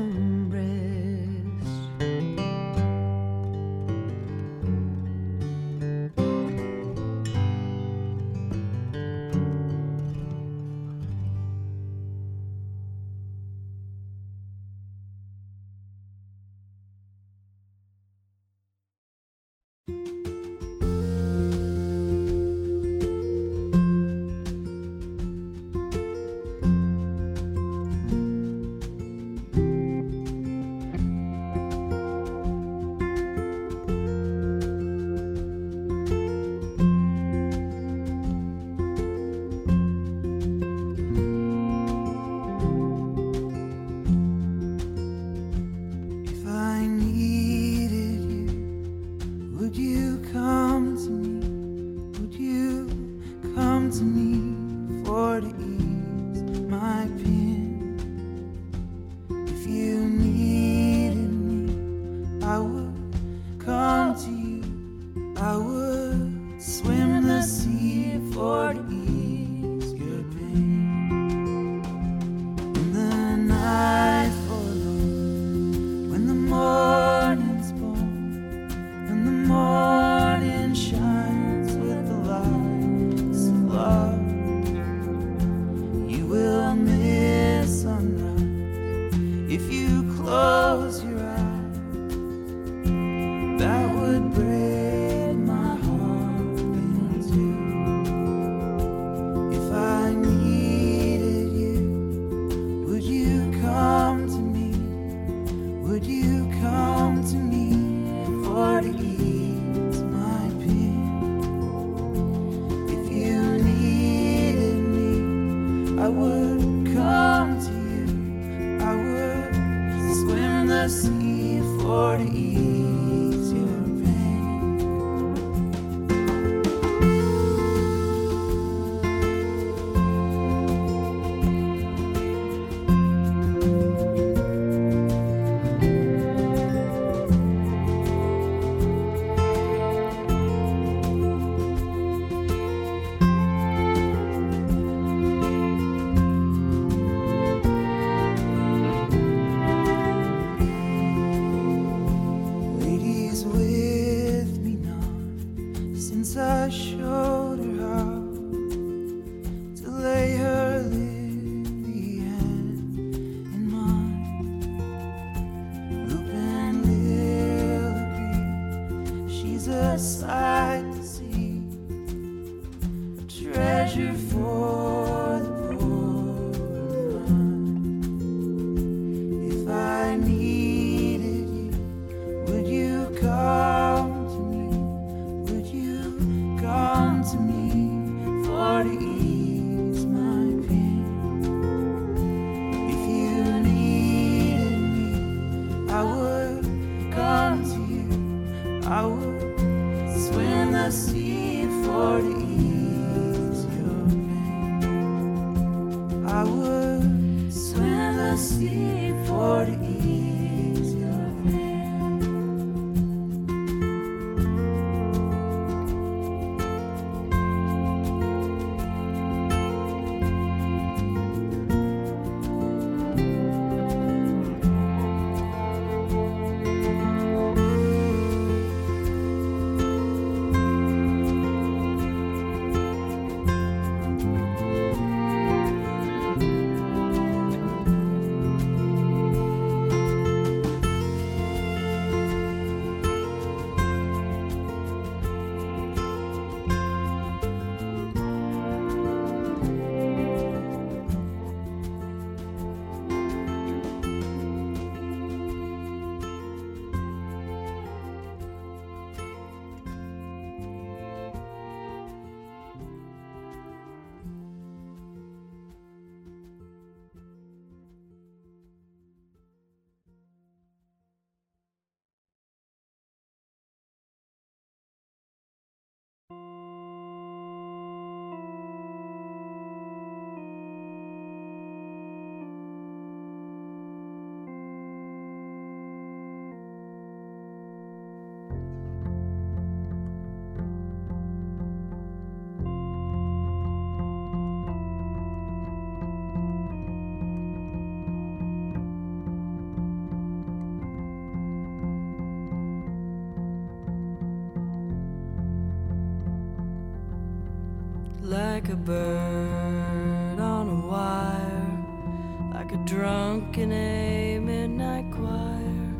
[308.57, 315.93] like a bird on a wire, like a drunk in a midnight choir.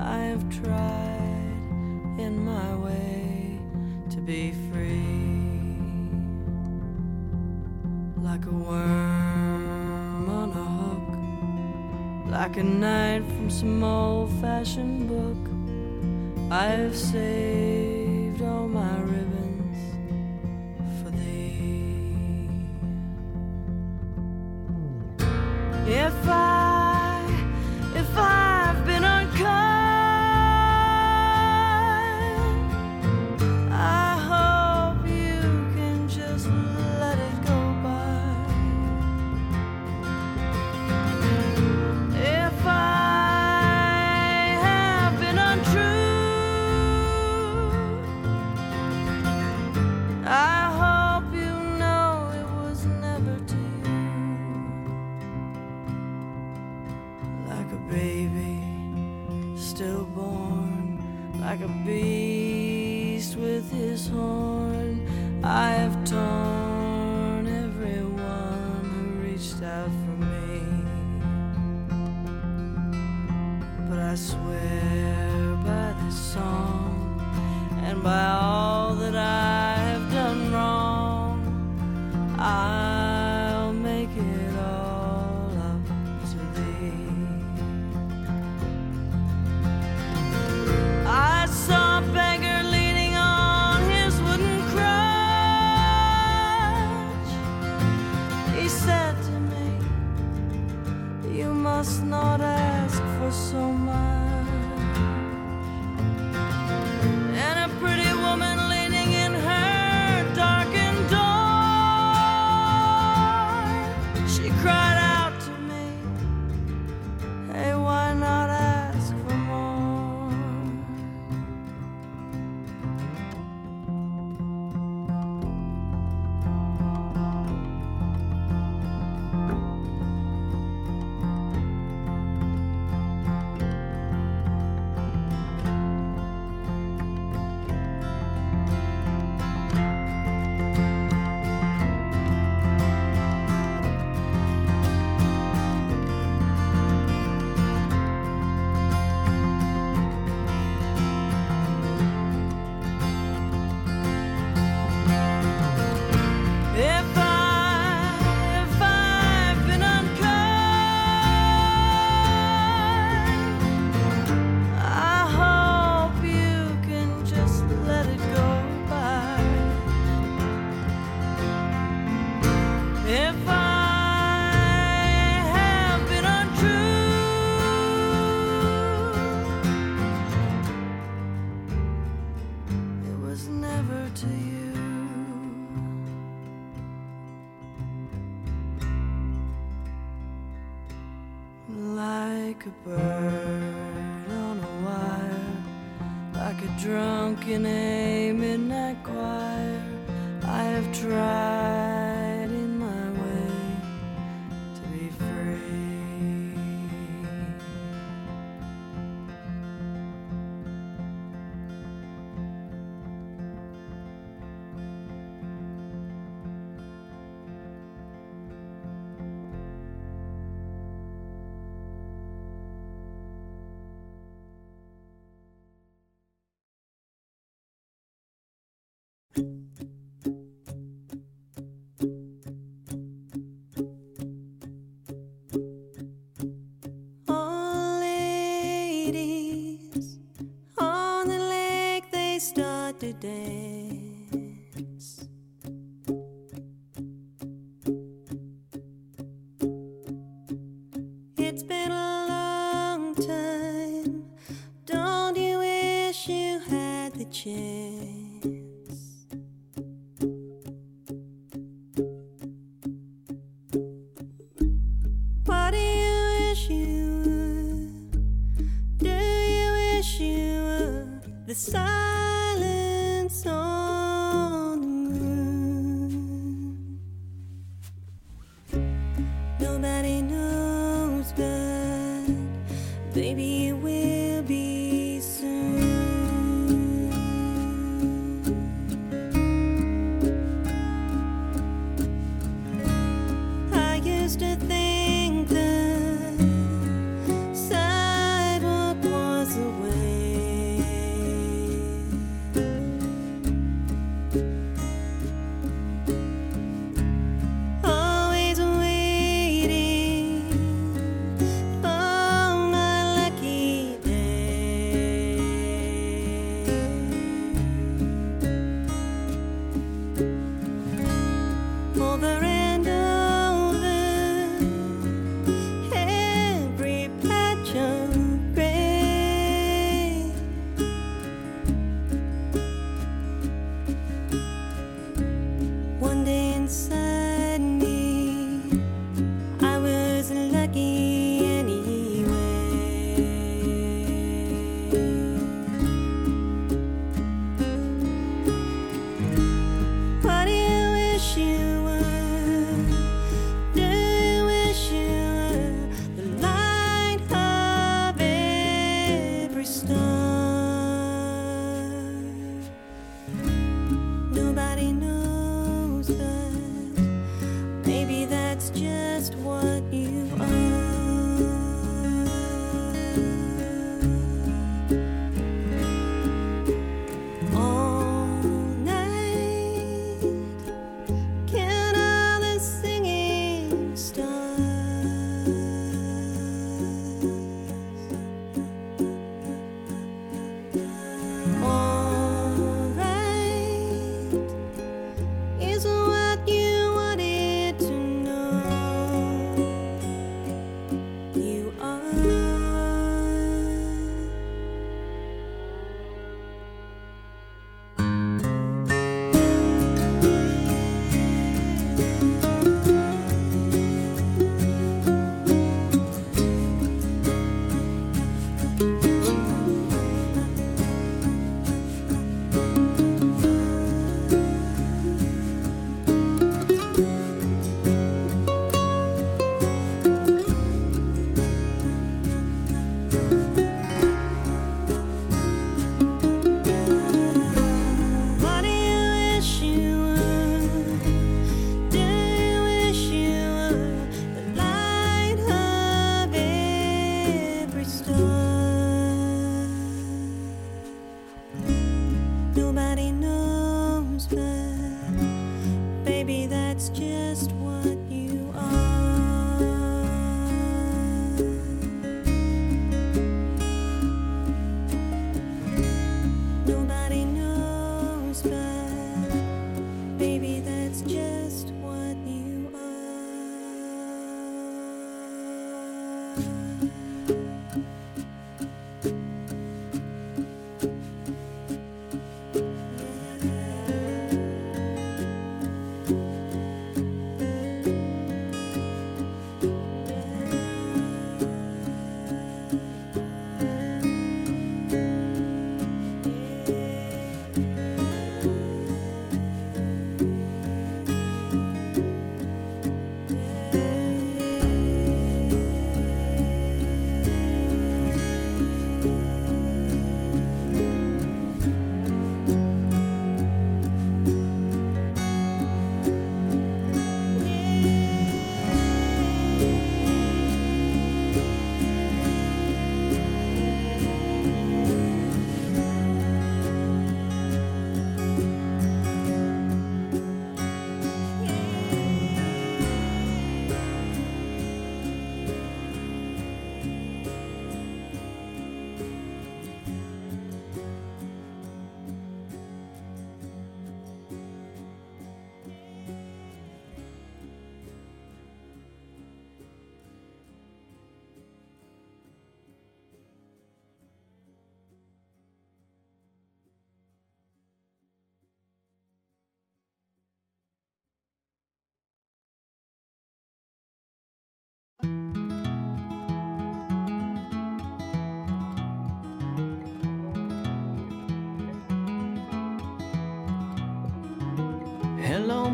[0.00, 3.60] I have tried in my way
[4.08, 5.04] to be free,
[8.24, 15.42] like a worm on a hook, like a knight from some old fashioned book.
[16.50, 17.97] I have saved.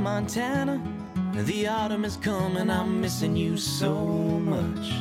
[0.05, 0.83] Montana.
[1.33, 4.93] The autumn is coming, I'm missing you so much.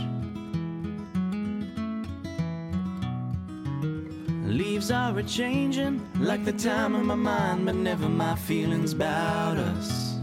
[4.47, 9.57] Leaves are a changing, like the time of my mind, but never my feelings about
[9.57, 10.15] us.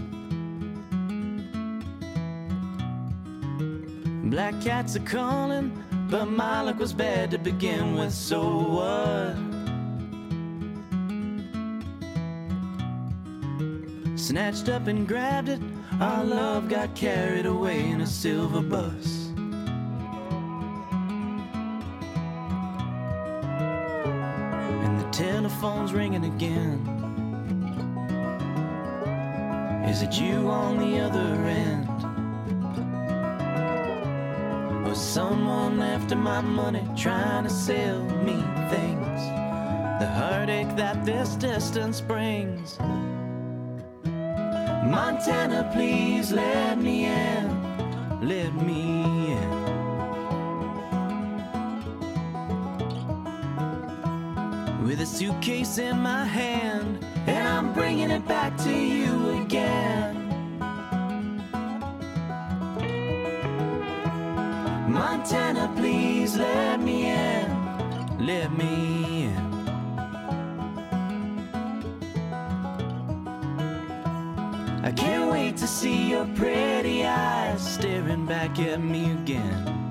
[4.30, 5.70] Black cats are calling,
[6.08, 8.40] but my luck was bad to begin with, so
[8.76, 9.49] what?
[14.30, 15.60] Snatched up and grabbed it,
[16.00, 19.26] our love got carried away in a silver bus.
[24.84, 26.78] And the telephone's ringing again.
[29.88, 31.88] Is it you on the other end?
[34.86, 38.40] Or someone after my money trying to sell me
[38.70, 39.22] things?
[39.98, 42.78] The heartache that this distance brings.
[44.90, 47.46] Montana, please let me in.
[48.20, 49.50] Let me in.
[54.84, 59.99] With a suitcase in my hand, and I'm bringing it back to you again.
[75.80, 79.89] See your pretty eyes staring back at me again.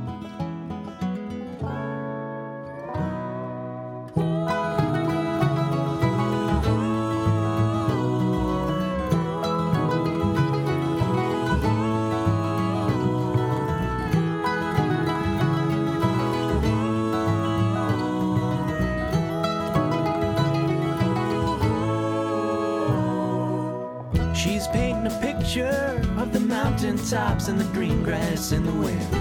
[27.10, 29.12] Tops and the green grass in the wind.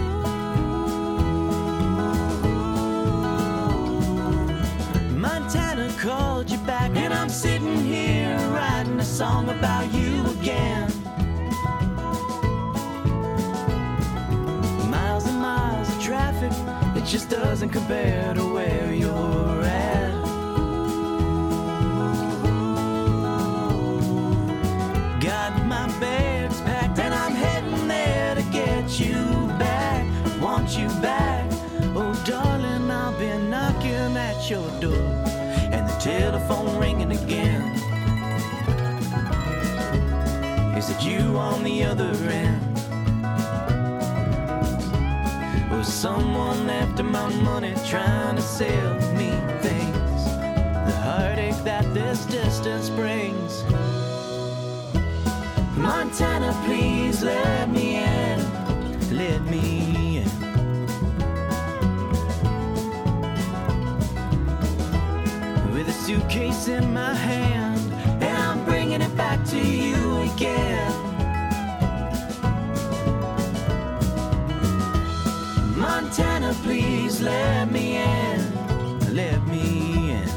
[5.19, 10.93] Montana called you back, and I'm sitting here writing a song about you again.
[14.91, 16.53] Miles and miles of traffic,
[16.95, 19.08] it just doesn't compare to where you're
[34.51, 34.93] your door.
[35.73, 37.63] And the telephone ringing again.
[40.77, 42.63] Is it you on the other end?
[45.73, 49.31] Or someone after my money trying to sell me
[49.61, 50.25] things?
[50.87, 53.65] The heartache that this distance brings.
[55.77, 57.68] Montana, please let
[66.29, 67.93] suitcase in my hand,
[68.23, 70.93] and I'm bringing it back to you again.
[75.77, 79.15] Montana, please let me in.
[79.15, 80.29] Let me in.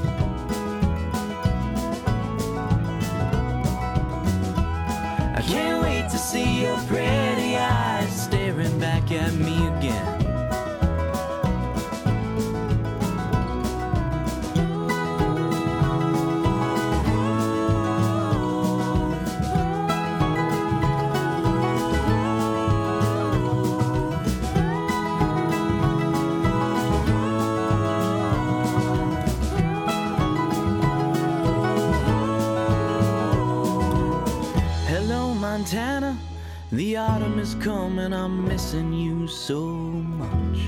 [5.36, 9.61] I can't wait to see your pretty eyes staring back at me
[37.12, 38.14] autumn is coming.
[38.14, 40.60] I'm missing you so much.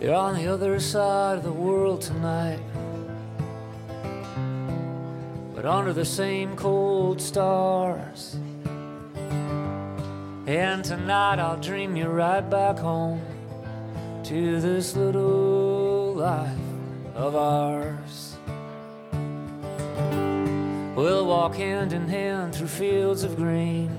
[0.00, 2.58] You're on the other side of the world tonight.
[5.54, 8.36] But under the same cold stars.
[10.46, 13.33] And tonight I'll dream you right back home
[14.24, 16.48] to this little life
[17.14, 18.36] of ours.
[20.96, 23.90] We'll walk hand in hand through fields of green,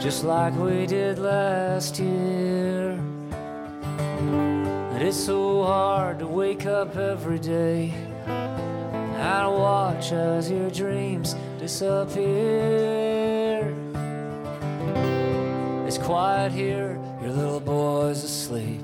[0.00, 2.92] just like we did last year.
[4.92, 7.92] And it's so hard to wake up every day
[8.26, 13.36] and watch as your dreams disappear.
[15.86, 18.80] It's quiet here, your little boy's asleep.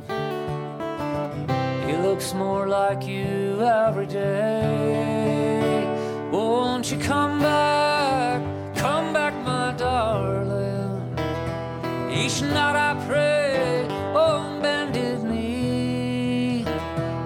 [1.87, 5.87] He looks more like you every day.
[6.33, 8.43] Won't you come back?
[8.75, 11.17] Come back, my darling.
[12.11, 16.65] Each night I pray on bended knee.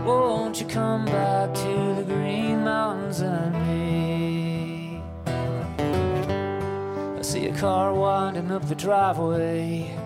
[0.05, 5.01] Won't you come back to the green mountains and me?
[5.26, 10.05] I see a car winding up the driveway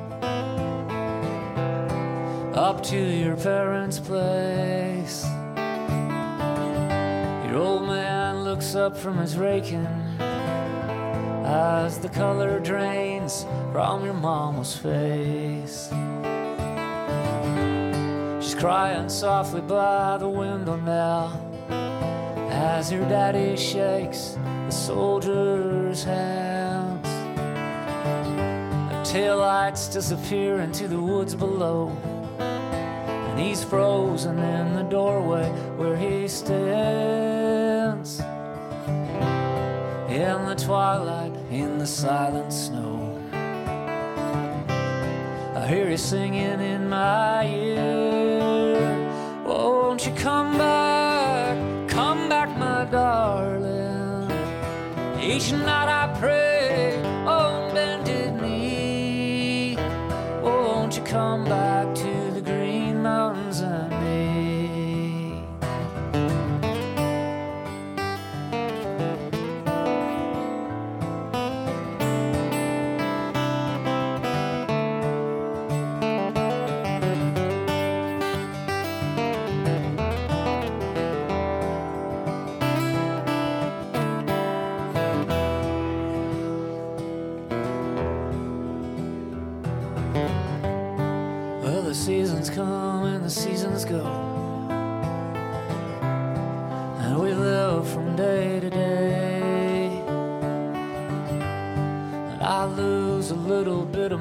[2.61, 5.24] up to your parents' place.
[7.47, 9.87] Your old man looks up from his raking
[11.47, 15.89] as the color drains from your mama's face.
[18.45, 21.41] She's crying softly by the window now
[22.51, 27.09] as her daddy shakes the soldier's hands.
[28.91, 31.97] The taillights disappear into the woods below.
[33.41, 35.49] He's frozen in the doorway
[35.79, 38.21] where he stands.
[40.11, 43.19] In the twilight, in the silent snow.
[45.57, 48.83] I hear you singing in my ear.
[49.47, 51.89] Oh, won't you come back?
[51.89, 54.31] Come back, my darling.
[55.19, 59.79] Each night I pray on bended knee.
[60.43, 61.69] Oh, won't you come back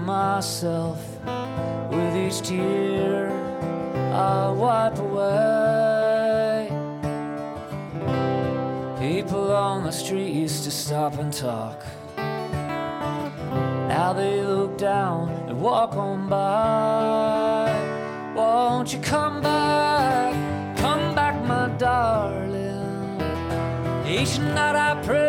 [0.10, 1.00] myself
[1.92, 3.30] with each tear
[4.12, 6.68] I wipe away.
[9.00, 11.80] People on the street used to stop and talk.
[13.94, 17.70] Now they look down and walk on by.
[18.36, 20.34] Won't you come back?
[20.78, 23.22] Come back, my darling.
[24.08, 25.29] Each night I pray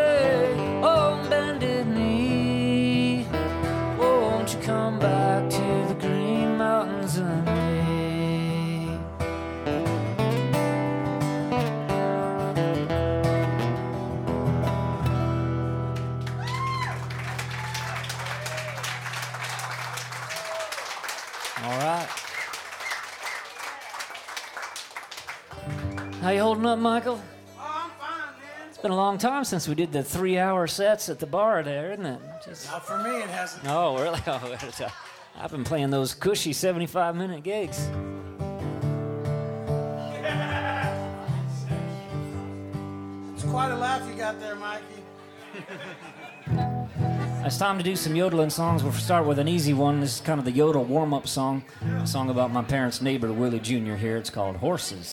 [26.66, 27.20] up, Michael?
[27.58, 28.68] Oh, I'm fine, man.
[28.68, 31.62] It's been a long time since we did the three hour sets at the bar
[31.62, 32.20] there, isn't it?
[32.44, 32.70] Just...
[32.70, 33.64] Not for me, it hasn't.
[33.64, 34.20] No, really?
[34.26, 34.90] Oh, uh,
[35.38, 37.78] I've been playing those cushy 75 minute gigs.
[43.34, 44.84] it's quite a laugh you got there, Mikey.
[47.42, 48.82] It's time to do some yodeling songs.
[48.84, 50.00] We'll start with an easy one.
[50.00, 51.64] This is kind of the yodel warm up song,
[52.00, 53.94] a song about my parents' neighbor, Willie Jr.
[53.94, 54.18] here.
[54.18, 55.10] It's called Horses.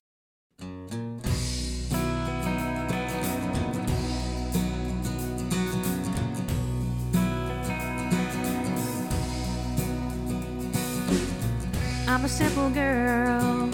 [12.18, 13.70] I'm a simple girl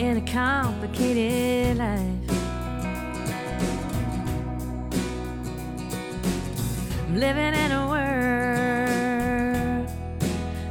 [0.00, 2.00] in a complicated life.
[6.98, 9.88] I'm living in a world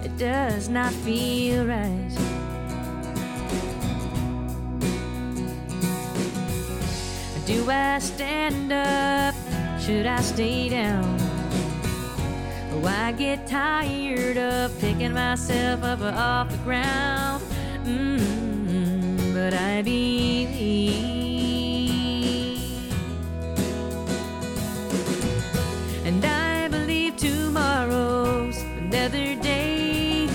[0.04, 2.12] it does not feel right.
[7.46, 9.34] Do I stand up?
[9.80, 11.23] Should I stay down?
[12.86, 17.44] I get tired of picking myself up off the ground.
[17.86, 18.44] mm
[19.34, 21.04] but I believe.
[26.06, 30.30] And I believe tomorrow's another day,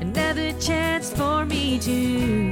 [0.00, 2.45] another chance for me to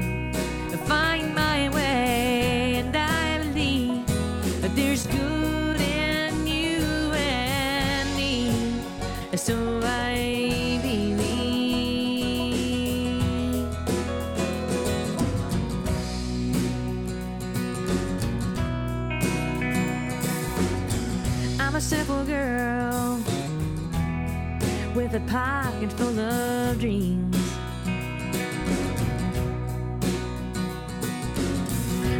[25.14, 27.36] a pocket full of dreams.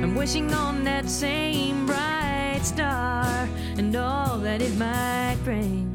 [0.03, 3.49] I'm wishing on that same bright star
[3.79, 5.91] and all that it might bring.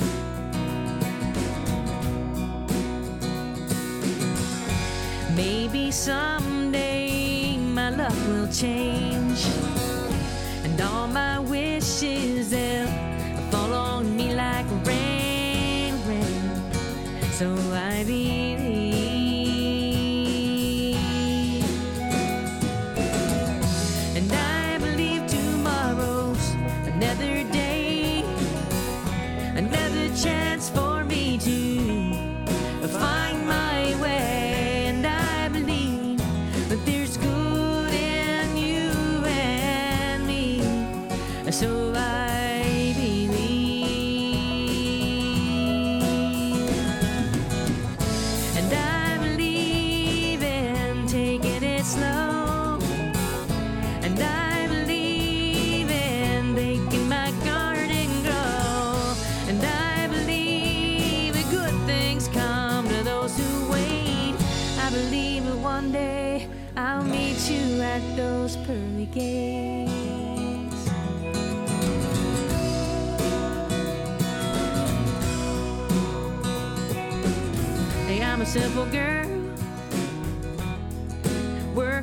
[5.38, 8.89] Maybe someday my luck will change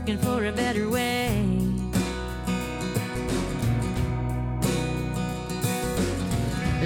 [0.07, 1.45] working for a better way.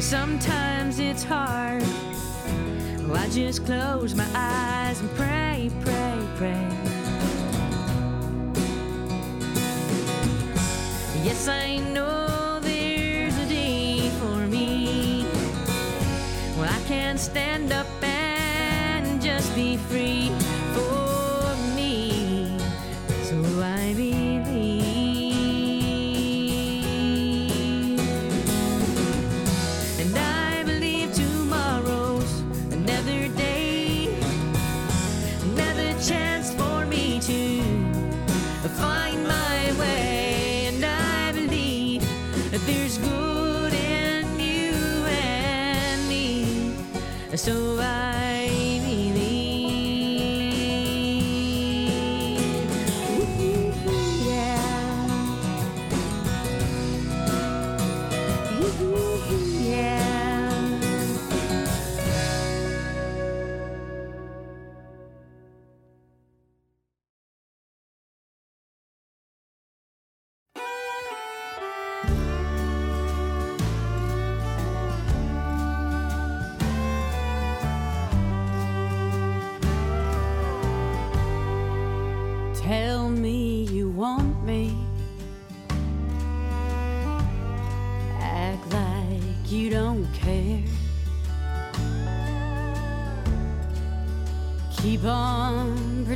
[0.01, 1.83] Sometimes it's hard.
[1.83, 6.69] Oh, I just close my eyes and pray, pray, pray.
[11.23, 15.25] Yes, I know there's a day for me
[16.57, 20.31] when I can stand up and just be free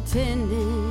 [0.05, 0.84] pretending